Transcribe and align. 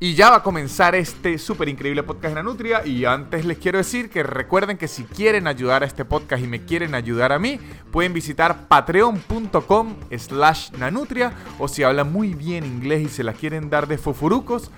Y 0.00 0.14
ya 0.14 0.30
va 0.30 0.36
a 0.36 0.42
comenzar 0.44 0.94
este 0.94 1.38
súper 1.38 1.68
increíble 1.68 2.04
podcast 2.04 2.28
de 2.28 2.34
Nanutria. 2.36 2.86
Y 2.86 3.04
antes 3.04 3.44
les 3.44 3.58
quiero 3.58 3.78
decir 3.78 4.10
que 4.10 4.22
recuerden 4.22 4.78
que 4.78 4.86
si 4.86 5.02
quieren 5.02 5.48
ayudar 5.48 5.82
a 5.82 5.86
este 5.86 6.04
podcast 6.04 6.42
y 6.42 6.46
me 6.46 6.64
quieren 6.64 6.94
ayudar 6.94 7.32
a 7.32 7.40
mí, 7.40 7.58
pueden 7.90 8.12
visitar 8.12 8.68
patreon.com 8.68 9.96
slash 10.16 10.70
nanutria. 10.78 11.32
O 11.58 11.66
si 11.66 11.82
hablan 11.82 12.12
muy 12.12 12.34
bien 12.34 12.64
inglés 12.64 13.02
y 13.02 13.08
se 13.08 13.24
la 13.24 13.32
quieren 13.32 13.70
dar 13.70 13.88
de 13.88 13.98
fofurucos, 13.98 14.70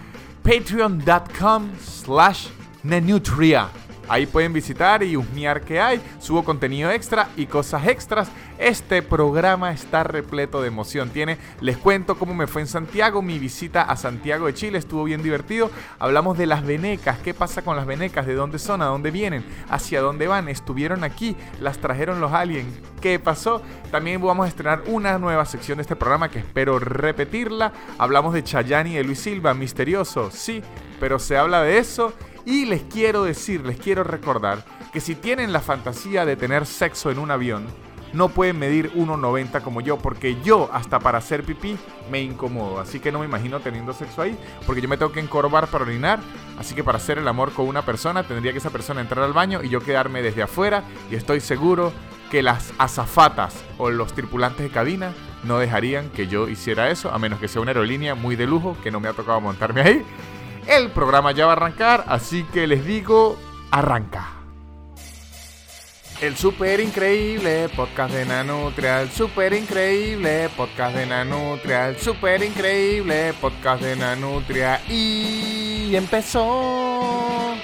patreon.com 0.43 1.69
slash 1.79 2.49
nanutria. 2.83 3.69
Ahí 4.11 4.27
pueden 4.27 4.53
visitar 4.53 5.05
y 5.05 5.17
husmear 5.17 5.61
que 5.61 5.81
hay. 5.81 6.01
Subo 6.19 6.43
contenido 6.43 6.91
extra 6.91 7.29
y 7.37 7.47
cosas 7.47 7.87
extras. 7.87 8.29
Este 8.59 9.03
programa 9.03 9.71
está 9.71 10.03
repleto 10.03 10.61
de 10.61 10.67
emoción. 10.67 11.11
Tiene, 11.11 11.39
les 11.61 11.77
cuento 11.77 12.19
cómo 12.19 12.35
me 12.35 12.49
fue 12.49 12.63
en 12.63 12.67
Santiago. 12.67 13.23
Mi 13.23 13.39
visita 13.39 13.83
a 13.83 13.97
Santiago 13.97 14.47
de 14.47 14.55
Chile 14.55 14.79
estuvo 14.79 15.05
bien 15.05 15.23
divertido. 15.23 15.71
Hablamos 16.01 16.37
de 16.37 16.47
las 16.47 16.67
venecas. 16.67 17.21
¿Qué 17.21 17.35
pasa 17.35 17.63
con 17.63 17.77
las 17.77 17.87
venecas? 17.87 18.27
¿De 18.27 18.35
dónde 18.35 18.59
son? 18.59 18.83
¿A 18.83 18.87
dónde 18.87 19.13
vienen? 19.13 19.45
¿Hacia 19.69 20.01
dónde 20.01 20.27
van? 20.27 20.49
¿Estuvieron 20.49 21.05
aquí? 21.05 21.37
¿Las 21.61 21.79
trajeron 21.79 22.21
los 22.21 22.33
aliens? 22.33 22.81
¿Qué 23.01 23.21
pasó? 23.21 23.63
También 23.93 24.21
vamos 24.21 24.47
a 24.47 24.49
estrenar 24.49 24.83
una 24.87 25.21
nueva 25.21 25.47
sección 25.47 25.79
de 25.79 25.83
este 25.83 25.95
programa 25.95 26.33
que 26.33 26.41
espero 26.41 26.81
repetirla. 26.81 27.73
Hablamos 27.97 28.35
de 28.35 28.43
Chayanne 28.43 28.91
y 28.91 28.95
de 28.95 29.05
Luis 29.05 29.21
Silva. 29.21 29.55
Misterioso, 29.55 30.33
sí, 30.33 30.65
pero 30.99 31.21
se 31.21 31.37
habla 31.37 31.63
de 31.63 31.79
eso 31.79 32.13
y 32.45 32.65
les 32.67 32.83
quiero 32.83 33.25
decir, 33.25 33.65
les 33.65 33.79
quiero 33.79 34.05
recordar 34.05 34.65
que 34.93 35.01
si 35.01 35.15
tienen 35.15 35.53
la 35.53 35.61
fantasía 35.61 36.25
de 36.25 36.37
tener 36.37 36.67
sexo 36.67 37.11
en 37.11 37.19
un 37.19 37.31
avión, 37.31 37.67
no 38.13 38.29
pueden 38.29 38.59
medir 38.59 38.93
1,90 38.95 39.63
como 39.63 39.81
yo, 39.81 39.99
porque 39.99 40.41
yo 40.43 40.69
hasta 40.73 40.99
para 40.99 41.19
hacer 41.19 41.45
pipí 41.45 41.77
me 42.11 42.21
incomodo. 42.21 42.81
Así 42.81 42.99
que 42.99 43.13
no 43.13 43.21
me 43.21 43.27
imagino 43.27 43.61
teniendo 43.61 43.93
sexo 43.93 44.23
ahí, 44.23 44.37
porque 44.67 44.81
yo 44.81 44.89
me 44.89 44.97
tengo 44.97 45.13
que 45.13 45.21
encorvar 45.21 45.69
para 45.69 45.85
orinar. 45.85 46.19
Así 46.59 46.75
que 46.75 46.83
para 46.83 46.99
hacer 46.99 47.19
el 47.19 47.29
amor 47.29 47.53
con 47.53 47.69
una 47.69 47.83
persona, 47.83 48.25
tendría 48.25 48.53
que 48.53 48.59
esa 48.59 48.71
persona 48.71 49.01
entrar 49.01 49.25
al 49.25 49.33
baño 49.33 49.63
y 49.63 49.69
yo 49.69 49.81
quedarme 49.81 50.23
desde 50.23 50.43
afuera. 50.43 50.83
Y 51.11 51.15
estoy 51.15 51.41
seguro 51.41 51.93
que 52.31 52.43
las 52.43 52.73
azafatas 52.79 53.55
o 53.79 53.91
los 53.91 54.13
tripulantes 54.13 54.63
de 54.63 54.71
cabina 54.71 55.13
no 55.45 55.59
dejarían 55.59 56.11
que 56.11 56.27
yo 56.27 56.49
hiciera 56.49 56.91
eso, 56.91 57.13
a 57.13 57.19
menos 57.19 57.41
que 57.41 57.49
sea 57.49 57.63
una 57.63 57.71
aerolínea 57.71 58.15
muy 58.15 58.37
de 58.37 58.47
lujo, 58.47 58.77
que 58.83 58.91
no 58.91 59.01
me 59.01 59.09
ha 59.09 59.13
tocado 59.13 59.41
montarme 59.41 59.81
ahí. 59.83 60.05
El 60.71 60.93
programa 60.93 61.33
ya 61.33 61.47
va 61.47 61.55
a 61.55 61.57
arrancar, 61.57 62.05
así 62.07 62.45
que 62.45 62.69
les 62.69 62.85
digo, 62.85 63.37
arranca. 63.73 64.29
El 66.21 66.37
super 66.37 66.79
increíble 66.79 67.69
podcast 67.75 68.15
de 68.15 68.25
Nanutria, 68.25 69.03
el 69.03 69.11
super 69.11 69.53
increíble 69.53 70.49
podcast 70.57 70.95
de 70.95 71.07
Nanutria, 71.07 71.89
el 71.89 71.97
super 71.97 72.41
increíble 72.45 73.35
podcast 73.41 73.83
de 73.83 73.97
Nanutria 73.97 74.81
y 74.89 75.97
empezó. 75.97 77.57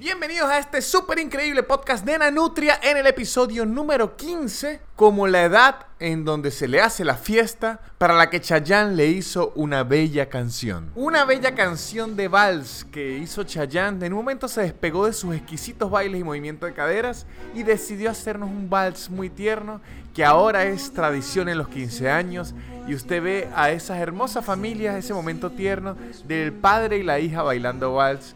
Bienvenidos 0.00 0.48
a 0.48 0.58
este 0.58 0.80
súper 0.80 1.18
increíble 1.18 1.62
podcast 1.62 2.06
de 2.06 2.16
Nanutria 2.16 2.80
en 2.82 2.96
el 2.96 3.06
episodio 3.06 3.66
número 3.66 4.16
15, 4.16 4.80
como 4.96 5.26
la 5.26 5.42
edad 5.42 5.88
en 5.98 6.24
donde 6.24 6.50
se 6.50 6.66
le 6.68 6.80
hace 6.80 7.04
la 7.04 7.16
fiesta 7.16 7.80
para 7.98 8.14
la 8.14 8.30
que 8.30 8.40
Chayanne 8.40 8.96
le 8.96 9.08
hizo 9.08 9.52
una 9.56 9.84
bella 9.84 10.30
canción. 10.30 10.90
Una 10.94 11.26
bella 11.26 11.54
canción 11.54 12.16
de 12.16 12.28
vals 12.28 12.86
que 12.90 13.18
hizo 13.18 13.44
Chayanne. 13.44 14.06
En 14.06 14.14
un 14.14 14.20
momento 14.20 14.48
se 14.48 14.62
despegó 14.62 15.04
de 15.04 15.12
sus 15.12 15.34
exquisitos 15.34 15.90
bailes 15.90 16.22
y 16.22 16.24
movimientos 16.24 16.66
de 16.66 16.74
caderas 16.74 17.26
y 17.54 17.62
decidió 17.62 18.10
hacernos 18.10 18.48
un 18.48 18.70
vals 18.70 19.10
muy 19.10 19.28
tierno 19.28 19.82
que 20.14 20.24
ahora 20.24 20.64
es 20.64 20.94
tradición 20.94 21.50
en 21.50 21.58
los 21.58 21.68
15 21.68 22.08
años 22.08 22.54
y 22.88 22.94
usted 22.94 23.22
ve 23.22 23.48
a 23.54 23.70
esas 23.70 23.98
hermosas 23.98 24.46
familias, 24.46 24.96
ese 24.96 25.12
momento 25.12 25.50
tierno 25.50 25.94
del 26.24 26.54
padre 26.54 26.96
y 26.96 27.02
la 27.02 27.20
hija 27.20 27.42
bailando 27.42 27.92
vals 27.92 28.34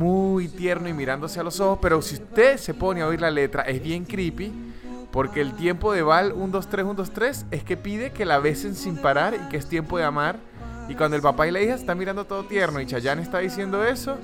muy 0.00 0.48
tierno 0.48 0.88
y 0.88 0.94
mirándose 0.94 1.38
a 1.40 1.42
los 1.42 1.60
ojos, 1.60 1.78
pero 1.82 2.00
si 2.00 2.14
usted 2.14 2.56
se 2.56 2.72
pone 2.72 3.02
a 3.02 3.06
oír 3.06 3.20
la 3.20 3.30
letra 3.30 3.64
es 3.64 3.82
bien 3.82 4.06
creepy, 4.06 4.50
porque 5.12 5.42
el 5.42 5.52
tiempo 5.54 5.92
de 5.92 6.00
Val 6.00 6.32
1, 6.34 6.46
2, 6.48 6.68
3, 6.68 6.84
1, 6.84 6.94
2, 6.94 7.10
3 7.10 7.46
es 7.50 7.64
que 7.64 7.76
pide 7.76 8.10
que 8.10 8.24
la 8.24 8.38
besen 8.38 8.74
sin 8.74 8.96
parar 8.96 9.34
y 9.34 9.48
que 9.50 9.58
es 9.58 9.66
tiempo 9.66 9.98
de 9.98 10.04
amar. 10.04 10.38
Y 10.88 10.94
cuando 10.94 11.16
el 11.16 11.22
papá 11.22 11.46
y 11.46 11.50
la 11.50 11.60
hija 11.60 11.74
están 11.74 11.98
mirando 11.98 12.24
todo 12.24 12.44
tierno 12.44 12.80
y 12.80 12.86
Chayanne 12.86 13.20
está 13.20 13.40
diciendo 13.40 13.84
eso, 13.84 14.16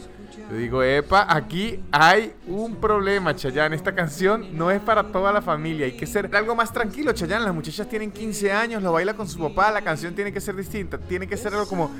yo 0.50 0.56
digo, 0.56 0.82
epa, 0.82 1.26
aquí 1.28 1.80
hay 1.90 2.32
un 2.46 2.76
problema, 2.76 3.34
Chayanne. 3.34 3.74
Esta 3.74 3.94
canción 3.94 4.56
no 4.56 4.70
es 4.70 4.80
para 4.80 5.04
toda 5.04 5.32
la 5.32 5.42
familia. 5.42 5.86
Hay 5.86 5.96
que 5.96 6.06
ser 6.06 6.34
algo 6.34 6.54
más 6.54 6.72
tranquilo, 6.72 7.12
Chayanne. 7.12 7.44
Las 7.44 7.54
muchachas 7.54 7.88
tienen 7.88 8.10
15 8.12 8.52
años, 8.52 8.82
lo 8.82 8.92
baila 8.92 9.14
con 9.14 9.28
su 9.28 9.38
papá. 9.38 9.70
La 9.70 9.82
canción 9.82 10.14
tiene 10.14 10.32
que 10.32 10.40
ser 10.40 10.56
distinta. 10.56 10.98
Tiene 10.98 11.26
que 11.26 11.36
ser 11.36 11.52
algo 11.52 11.66
como 11.66 11.90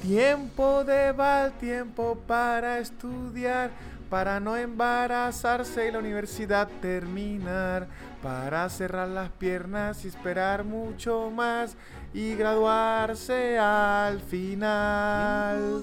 tiempo 0.00 0.84
de 0.84 1.12
Val, 1.12 1.52
tiempo 1.58 2.18
para 2.26 2.78
estudiar, 2.78 3.70
para 4.10 4.40
no 4.40 4.56
embarazarse 4.56 5.88
y 5.88 5.92
la 5.92 5.98
universidad 5.98 6.68
terminar, 6.80 7.86
para 8.22 8.68
cerrar 8.68 9.08
las 9.08 9.30
piernas 9.30 10.04
y 10.04 10.08
esperar 10.08 10.64
mucho 10.64 11.30
más 11.30 11.76
y 12.14 12.34
graduarse 12.34 13.58
al 13.58 14.20
final. 14.20 15.82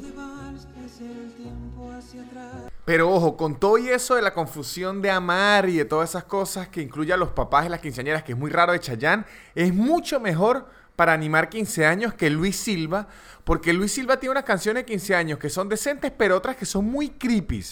Pero 2.86 3.12
ojo, 3.12 3.38
con 3.38 3.60
todo 3.60 3.78
y 3.78 3.90
eso 3.90 4.16
de 4.16 4.22
la 4.22 4.34
confusión 4.34 5.02
de 5.02 5.12
amar 5.12 5.70
y 5.70 5.78
de 5.78 5.86
todas 5.86 6.10
esas 6.10 6.24
cosas 6.24 6.70
que 6.70 6.82
incluye 6.82 7.14
a 7.14 7.18
los 7.18 7.30
papás 7.30 7.66
y 7.66 7.70
las 7.70 7.80
quinceañeras, 7.80 8.24
que 8.24 8.32
es 8.32 8.38
muy 8.38 8.50
raro 8.50 8.72
de 8.72 8.80
Chayanne, 8.80 9.26
es 9.54 9.74
mucho 9.74 10.20
mejor 10.20 10.68
para 11.00 11.14
animar 11.14 11.48
15 11.48 11.86
años 11.86 12.14
que 12.14 12.30
Luis 12.30 12.58
Silva, 12.58 13.08
porque 13.46 13.72
Luis 13.72 13.94
Silva 13.94 14.20
tiene 14.20 14.32
unas 14.32 14.44
canciones 14.44 14.84
de 14.84 14.92
15 14.92 15.16
años 15.16 15.40
que 15.40 15.50
son 15.50 15.70
decentes, 15.70 16.12
pero 16.12 16.36
otras 16.36 16.58
que 16.58 16.66
son 16.66 16.84
muy 16.84 17.12
creepy. 17.12 17.64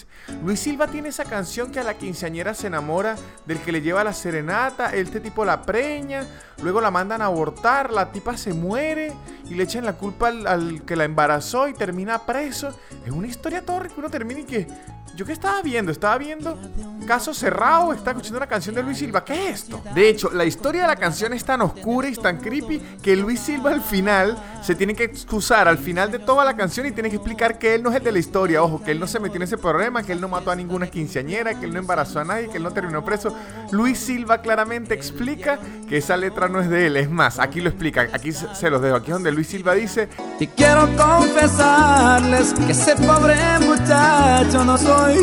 Luis 0.42 0.60
Silva 0.60 0.86
tiene 0.86 1.10
esa 1.10 1.26
canción 1.26 1.70
que 1.70 1.78
a 1.78 1.84
la 1.84 1.98
quinceañera 1.98 2.54
se 2.54 2.68
enamora 2.68 3.16
del 3.44 3.58
que 3.58 3.70
le 3.70 3.82
lleva 3.82 4.02
la 4.02 4.14
serenata, 4.14 4.94
este 4.94 5.20
tipo 5.20 5.44
la 5.44 5.60
preña, 5.60 6.24
luego 6.62 6.80
la 6.80 6.90
mandan 6.90 7.20
a 7.20 7.26
abortar, 7.26 7.92
la 7.92 8.10
tipa 8.12 8.34
se 8.34 8.54
muere 8.54 9.12
y 9.50 9.56
le 9.56 9.64
echan 9.64 9.84
la 9.84 9.92
culpa 9.92 10.28
al, 10.28 10.82
que 10.86 10.96
la 10.96 11.04
embarazó 11.04 11.68
y 11.68 11.74
termina 11.74 12.24
preso. 12.24 12.74
Es 13.04 13.12
una 13.12 13.26
historia 13.26 13.60
todo 13.60 13.82
que 13.82 13.92
uno 13.98 14.08
termina 14.08 14.40
y 14.40 14.44
que 14.44 14.66
¿Yo 15.18 15.26
qué 15.26 15.32
estaba 15.32 15.60
viendo? 15.62 15.90
Estaba 15.90 16.16
viendo 16.16 16.56
Caso 17.04 17.34
Cerrado, 17.34 17.92
estaba 17.92 18.12
escuchando 18.12 18.38
una 18.38 18.46
canción 18.46 18.72
de 18.76 18.84
Luis 18.84 18.98
Silva. 18.98 19.24
¿Qué 19.24 19.48
es 19.48 19.62
esto? 19.62 19.82
De 19.92 20.08
hecho, 20.08 20.30
la 20.30 20.44
historia 20.44 20.82
de 20.82 20.86
la 20.86 20.94
canción 20.94 21.32
es 21.32 21.44
tan 21.44 21.60
oscura 21.60 22.08
y 22.08 22.14
tan 22.14 22.38
creepy 22.38 22.78
que 23.02 23.16
Luis 23.18 23.40
Silva 23.40 23.70
al 23.70 23.80
final 23.80 24.36
se 24.62 24.74
tiene 24.74 24.94
que 24.94 25.04
excusar 25.04 25.68
al 25.68 25.78
final 25.78 26.10
de 26.10 26.18
toda 26.18 26.44
la 26.44 26.56
canción 26.56 26.86
y 26.86 26.92
tiene 26.92 27.10
que 27.10 27.16
explicar 27.16 27.58
que 27.58 27.74
él 27.74 27.82
no 27.82 27.90
es 27.90 27.96
el 27.96 28.02
de 28.02 28.12
la 28.12 28.18
historia. 28.18 28.62
Ojo, 28.62 28.82
que 28.82 28.90
él 28.90 29.00
no 29.00 29.06
se 29.06 29.20
metió 29.20 29.36
en 29.36 29.42
ese 29.42 29.58
problema, 29.58 30.02
que 30.02 30.12
él 30.12 30.20
no 30.20 30.28
mató 30.28 30.50
a 30.50 30.56
ninguna 30.56 30.88
quinceañera, 30.88 31.58
que 31.58 31.66
él 31.66 31.72
no 31.72 31.78
embarazó 31.78 32.20
a 32.20 32.24
nadie, 32.24 32.48
que 32.48 32.56
él 32.56 32.62
no 32.62 32.72
terminó 32.72 33.04
preso. 33.04 33.34
Luis 33.70 33.98
Silva 33.98 34.42
claramente 34.42 34.94
explica 34.94 35.58
que 35.88 35.98
esa 35.98 36.16
letra 36.16 36.48
no 36.48 36.60
es 36.60 36.68
de 36.68 36.86
él. 36.86 36.96
Es 36.96 37.10
más, 37.10 37.38
aquí 37.38 37.60
lo 37.60 37.68
explica. 37.68 38.08
Aquí 38.12 38.32
se 38.32 38.70
los 38.70 38.82
dejo. 38.82 38.96
Aquí 38.96 39.06
es 39.06 39.14
donde 39.14 39.32
Luis 39.32 39.46
Silva 39.46 39.74
dice: 39.74 40.08
Y 40.40 40.46
quiero 40.48 40.88
confesarles 40.96 42.54
que 42.54 42.72
ese 42.72 42.96
pobre 42.96 43.36
muchacho 43.60 44.64
no 44.64 44.76
soy 44.76 45.18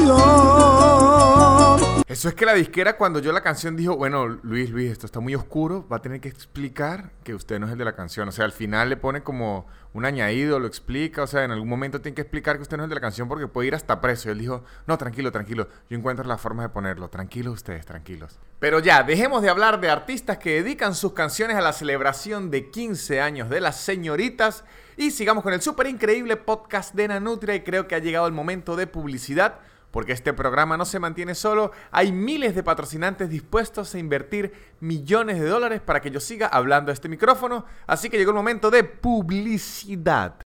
eso 2.08 2.30
es 2.30 2.36
que 2.36 2.46
la 2.46 2.54
disquera 2.54 2.98
cuando 2.98 3.20
yo 3.20 3.32
la 3.32 3.42
canción 3.42 3.76
dijo, 3.76 3.98
bueno, 3.98 4.28
Luis, 4.28 4.70
Luis, 4.70 4.92
esto 4.92 5.06
está 5.06 5.20
muy 5.20 5.36
oscuro, 5.36 5.88
va 5.92 5.98
a 5.98 6.02
tener 6.02 6.22
que 6.22 6.30
explicar 6.30 7.12
que 7.24 7.34
usted 7.34 7.60
no 7.60 7.66
es 7.66 7.74
el 7.74 7.78
de 7.78 7.85
la 7.86 7.96
canción. 7.96 8.28
O 8.28 8.32
sea, 8.32 8.46
al 8.46 8.52
final 8.52 8.90
le 8.90 8.98
pone 8.98 9.24
como 9.24 9.68
un 9.94 10.06
añadido, 10.06 10.60
lo 10.60 10.68
explica, 10.68 11.24
o 11.24 11.28
sea, 11.28 11.46
en 11.46 11.52
algún 11.52 11.70
momento 11.70 12.02
tiene 12.02 12.16
que 12.16 12.22
explicar 12.22 12.58
que 12.58 12.64
usted 12.64 12.76
no 12.76 12.84
es 12.84 12.86
el 12.86 12.90
de 12.90 12.96
la 12.96 13.02
canción 13.02 13.30
porque 13.30 13.48
puede 13.48 13.70
ir 13.70 13.76
hasta 13.76 14.02
preso. 14.02 14.30
Él 14.30 14.40
dijo, 14.40 14.64
no, 14.88 14.98
tranquilo, 14.98 15.32
tranquilo, 15.32 15.70
yo 15.90 15.98
encuentro 15.98 16.26
la 16.26 16.38
forma 16.38 16.64
de 16.64 16.70
ponerlo. 16.70 17.10
Tranquilos 17.10 17.54
ustedes, 17.54 17.86
tranquilos. 17.86 18.38
Pero 18.60 18.80
ya, 18.80 19.04
dejemos 19.04 19.42
de 19.42 19.50
hablar 19.50 19.80
de 19.80 19.90
artistas 19.90 20.38
que 20.38 20.62
dedican 20.62 20.96
sus 20.96 21.14
canciones 21.14 21.56
a 21.56 21.62
la 21.62 21.72
celebración 21.72 22.52
de 22.52 22.70
15 22.70 23.22
años 23.22 23.50
de 23.50 23.62
las 23.62 23.78
señoritas 23.78 24.66
y 24.98 25.12
sigamos 25.12 25.44
con 25.44 25.54
el 25.54 25.62
súper 25.62 25.88
increíble 25.88 26.36
podcast 26.36 26.94
de 26.94 27.08
Nanutria 27.08 27.56
y 27.56 27.62
creo 27.62 27.88
que 27.88 27.96
ha 27.96 28.00
llegado 28.00 28.28
el 28.28 28.34
momento 28.34 28.76
de 28.76 28.88
publicidad 28.88 29.60
porque 29.96 30.12
este 30.12 30.34
programa 30.34 30.76
no 30.76 30.84
se 30.84 31.00
mantiene 31.00 31.36
solo, 31.36 31.72
hay 31.90 32.12
miles 32.12 32.54
de 32.54 32.64
patrocinantes 32.64 33.30
dispuestos 33.30 33.96
a 33.96 33.98
invertir 33.98 34.52
millones 34.82 35.40
de 35.40 35.48
dólares 35.48 35.80
para 35.80 36.02
que 36.02 36.12
yo 36.12 36.20
siga 36.20 36.48
hablando 36.48 36.92
a 36.92 36.94
este 36.94 37.08
micrófono, 37.08 37.64
así 37.88 38.10
que 38.10 38.18
llegó 38.18 38.32
el 38.32 38.36
momento 38.36 38.70
de 38.70 38.84
publicidad. 38.84 40.45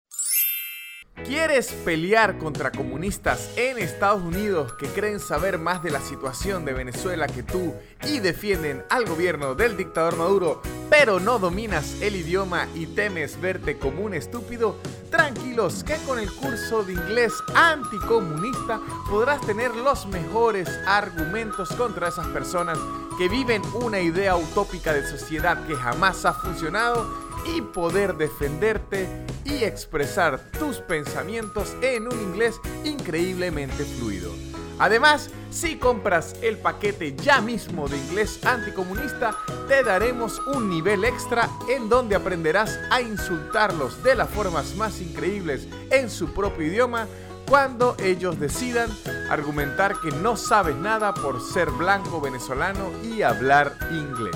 ¿Quieres 1.26 1.72
pelear 1.86 2.38
contra 2.38 2.72
comunistas 2.72 3.52
en 3.56 3.78
Estados 3.78 4.24
Unidos 4.24 4.74
que 4.74 4.88
creen 4.88 5.20
saber 5.20 5.60
más 5.60 5.84
de 5.84 5.92
la 5.92 6.02
situación 6.02 6.66
de 6.66 6.74
Venezuela 6.74 7.28
que 7.28 7.44
tú 7.44 7.74
y 8.08 8.20
defienden 8.20 8.84
al 8.90 9.06
gobierno 9.06 9.54
del 9.54 9.78
dictador 9.78 10.16
Maduro, 10.16 10.62
pero 10.90 11.20
no 11.20 11.38
dominas 11.38 12.02
el 12.02 12.16
idioma 12.16 12.68
y 12.74 12.88
temes 12.88 13.40
verte 13.40 13.78
como 13.78 14.02
un 14.04 14.16
estúpido? 14.16 14.78
Tranquilos 15.12 15.84
que 15.84 15.98
con 16.08 16.20
el 16.20 16.32
curso 16.34 16.84
de 16.84 16.94
inglés 16.94 17.34
anticomunista 17.54 18.80
podrás 19.10 19.46
tener 19.46 19.76
los 19.76 20.08
mejores 20.08 20.68
argumentos 20.88 21.70
contra 21.74 22.08
esas 22.08 22.28
personas 22.28 22.80
que 23.20 23.28
viven 23.28 23.62
una 23.74 24.00
idea 24.00 24.38
utópica 24.38 24.94
de 24.94 25.06
sociedad 25.06 25.68
que 25.68 25.76
jamás 25.76 26.24
ha 26.24 26.32
funcionado 26.32 27.06
y 27.54 27.62
poder 27.62 28.16
defenderte 28.16 29.10
y 29.44 29.66
expresar 29.66 30.40
tus 30.58 30.78
pensamientos 30.78 31.76
en 31.82 32.08
un 32.08 32.18
inglés 32.18 32.62
increíblemente 32.86 33.84
fluido. 33.84 34.32
Además, 34.80 35.32
si 35.52 35.76
compras 35.76 36.38
el 36.42 36.60
paquete 36.60 37.14
ya 37.18 37.42
mismo 37.42 37.90
de 37.90 37.98
inglés 37.98 38.40
anticomunista, 38.46 39.36
te 39.68 39.84
daremos 39.84 40.40
un 40.56 40.70
nivel 40.70 41.04
extra 41.04 41.50
en 41.68 41.90
donde 41.90 42.16
aprenderás 42.16 42.80
a 42.90 43.02
insultarlos 43.02 44.02
de 44.02 44.16
las 44.16 44.30
formas 44.30 44.76
más 44.76 45.02
increíbles 45.02 45.68
en 45.92 46.10
su 46.10 46.34
propio 46.34 46.68
idioma 46.68 47.06
cuando 47.50 47.96
ellos 48.00 48.40
decidan 48.40 48.92
argumentar 49.32 50.00
que 50.02 50.12
no 50.12 50.38
sabes 50.38 50.76
nada 50.76 51.16
por 51.16 51.42
ser 51.42 51.72
blanco 51.72 52.22
venezolano 52.22 52.92
y 53.04 53.24
hablar 53.24 53.76
inglés. 53.90 54.36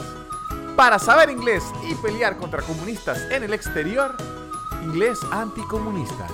Para 0.75 0.97
saber 0.97 1.29
inglés 1.29 1.63
y 1.87 1.93
pelear 1.93 2.37
contra 2.37 2.63
comunistas 2.63 3.21
en 3.29 3.43
el 3.43 3.53
exterior, 3.53 4.17
inglés 4.83 5.19
anticomunista. 5.31 6.27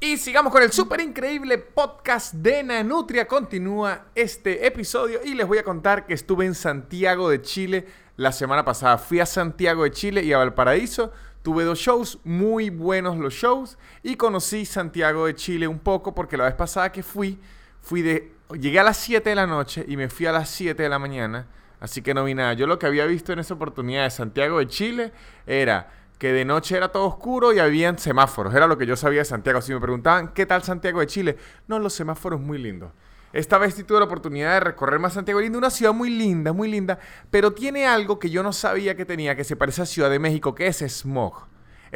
Y 0.00 0.16
sigamos 0.16 0.50
con 0.50 0.62
el 0.62 0.72
súper 0.72 1.02
increíble 1.02 1.58
podcast 1.58 2.32
de 2.32 2.62
Nanutria. 2.62 3.28
Continúa 3.28 4.06
este 4.14 4.66
episodio 4.66 5.20
y 5.22 5.34
les 5.34 5.46
voy 5.46 5.58
a 5.58 5.64
contar 5.64 6.06
que 6.06 6.14
estuve 6.14 6.46
en 6.46 6.54
Santiago 6.54 7.28
de 7.28 7.42
Chile 7.42 7.86
la 8.16 8.32
semana 8.32 8.64
pasada. 8.64 8.96
Fui 8.96 9.20
a 9.20 9.26
Santiago 9.26 9.84
de 9.84 9.90
Chile 9.90 10.22
y 10.22 10.32
a 10.32 10.38
Valparaíso. 10.38 11.12
Tuve 11.48 11.64
dos 11.64 11.78
shows, 11.78 12.18
muy 12.24 12.68
buenos 12.68 13.16
los 13.16 13.32
shows. 13.32 13.78
Y 14.02 14.16
conocí 14.16 14.66
Santiago 14.66 15.24
de 15.24 15.34
Chile 15.34 15.66
un 15.66 15.78
poco 15.78 16.14
porque 16.14 16.36
la 16.36 16.44
vez 16.44 16.52
pasada 16.52 16.92
que 16.92 17.02
fui, 17.02 17.40
fui 17.80 18.02
de... 18.02 18.34
Llegué 18.60 18.78
a 18.80 18.82
las 18.82 18.98
7 18.98 19.30
de 19.30 19.34
la 19.34 19.46
noche 19.46 19.82
y 19.88 19.96
me 19.96 20.10
fui 20.10 20.26
a 20.26 20.32
las 20.32 20.50
7 20.50 20.82
de 20.82 20.88
la 20.90 20.98
mañana. 20.98 21.46
Así 21.80 22.02
que 22.02 22.12
no 22.12 22.24
vi 22.24 22.34
nada. 22.34 22.52
Yo 22.52 22.66
lo 22.66 22.78
que 22.78 22.84
había 22.84 23.06
visto 23.06 23.32
en 23.32 23.38
esa 23.38 23.54
oportunidad 23.54 24.04
de 24.04 24.10
Santiago 24.10 24.58
de 24.58 24.66
Chile 24.66 25.12
era 25.46 25.90
que 26.18 26.34
de 26.34 26.44
noche 26.44 26.76
era 26.76 26.88
todo 26.88 27.06
oscuro 27.06 27.54
y 27.54 27.60
habían 27.60 27.98
semáforos. 27.98 28.54
Era 28.54 28.66
lo 28.66 28.76
que 28.76 28.84
yo 28.84 28.94
sabía 28.94 29.20
de 29.20 29.24
Santiago. 29.24 29.62
Si 29.62 29.72
me 29.72 29.80
preguntaban, 29.80 30.34
¿qué 30.34 30.44
tal 30.44 30.62
Santiago 30.62 31.00
de 31.00 31.06
Chile? 31.06 31.38
No, 31.66 31.78
los 31.78 31.94
semáforos 31.94 32.42
muy 32.42 32.58
lindos. 32.58 32.92
Esta 33.32 33.58
vez 33.58 33.74
tuve 33.86 33.98
la 33.98 34.06
oportunidad 34.06 34.54
de 34.54 34.60
recorrer 34.60 34.98
más 34.98 35.12
Santiago 35.12 35.40
Chile, 35.40 35.56
una 35.56 35.70
ciudad 35.70 35.92
muy 35.92 36.10
linda, 36.10 36.52
muy 36.52 36.70
linda, 36.70 36.98
pero 37.30 37.52
tiene 37.52 37.86
algo 37.86 38.18
que 38.18 38.30
yo 38.30 38.42
no 38.42 38.52
sabía 38.52 38.96
que 38.96 39.04
tenía, 39.04 39.36
que 39.36 39.44
se 39.44 39.56
parece 39.56 39.82
a 39.82 39.86
Ciudad 39.86 40.10
de 40.10 40.18
México, 40.18 40.54
que 40.54 40.66
es 40.66 40.78
smog. 40.78 41.46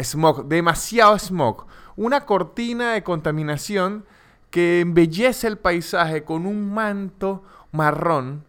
Smog, 0.00 0.46
demasiado 0.46 1.19
smog. 1.19 1.67
Una 1.96 2.26
cortina 2.26 2.93
de 2.93 3.02
contaminación 3.02 4.05
que 4.50 4.81
embellece 4.81 5.46
el 5.46 5.56
paisaje 5.56 6.25
con 6.25 6.46
un 6.46 6.73
manto 6.73 7.43
marrón 7.73 8.44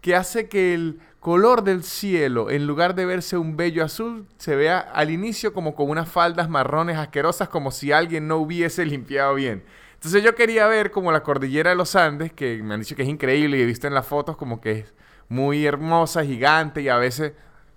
que 0.00 0.14
hace 0.14 0.48
que 0.48 0.74
el 0.74 1.00
color 1.20 1.64
del 1.64 1.82
cielo, 1.82 2.50
en 2.50 2.66
lugar 2.66 2.94
de 2.94 3.06
verse 3.06 3.38
un 3.38 3.56
bello 3.56 3.82
azul, 3.82 4.26
se 4.36 4.54
vea 4.56 4.78
al 4.78 5.10
inicio 5.10 5.54
como 5.54 5.74
con 5.74 5.88
unas 5.88 6.08
faldas 6.10 6.50
marrones 6.50 6.98
asquerosas, 6.98 7.48
como 7.48 7.70
si 7.70 7.92
alguien 7.92 8.28
no 8.28 8.36
hubiese 8.36 8.84
limpiado 8.86 9.34
bien. 9.34 9.64
Entonces 10.04 10.22
yo 10.22 10.34
quería 10.34 10.66
ver 10.66 10.90
como 10.90 11.10
la 11.12 11.22
cordillera 11.22 11.70
de 11.70 11.76
los 11.76 11.96
Andes, 11.96 12.30
que 12.30 12.62
me 12.62 12.74
han 12.74 12.80
dicho 12.80 12.94
que 12.94 13.04
es 13.04 13.08
increíble 13.08 13.56
y 13.56 13.62
he 13.62 13.64
visto 13.64 13.86
en 13.86 13.94
las 13.94 14.06
fotos 14.06 14.36
como 14.36 14.60
que 14.60 14.72
es 14.72 14.94
muy 15.30 15.64
hermosa, 15.64 16.22
gigante 16.22 16.82
y 16.82 16.90
a 16.90 16.98
veces 16.98 17.32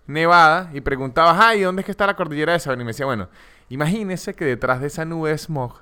nevada, 0.07 0.69
y 0.74 0.81
preguntaba, 0.81 1.47
ay, 1.47 1.62
¿dónde 1.62 1.83
es 1.83 1.85
que 1.85 1.91
está 1.91 2.06
la 2.06 2.18
cordillera 2.18 2.51
de 2.51 2.59
Saben? 2.59 2.81
Y 2.81 2.83
me 2.83 2.89
decía, 2.89 3.06
bueno, 3.06 3.29
imagínese 3.69 4.33
que 4.33 4.44
detrás 4.44 4.81
de 4.81 4.88
esa 4.88 5.06
nube 5.06 5.29
de 5.29 5.38
smog 5.38 5.79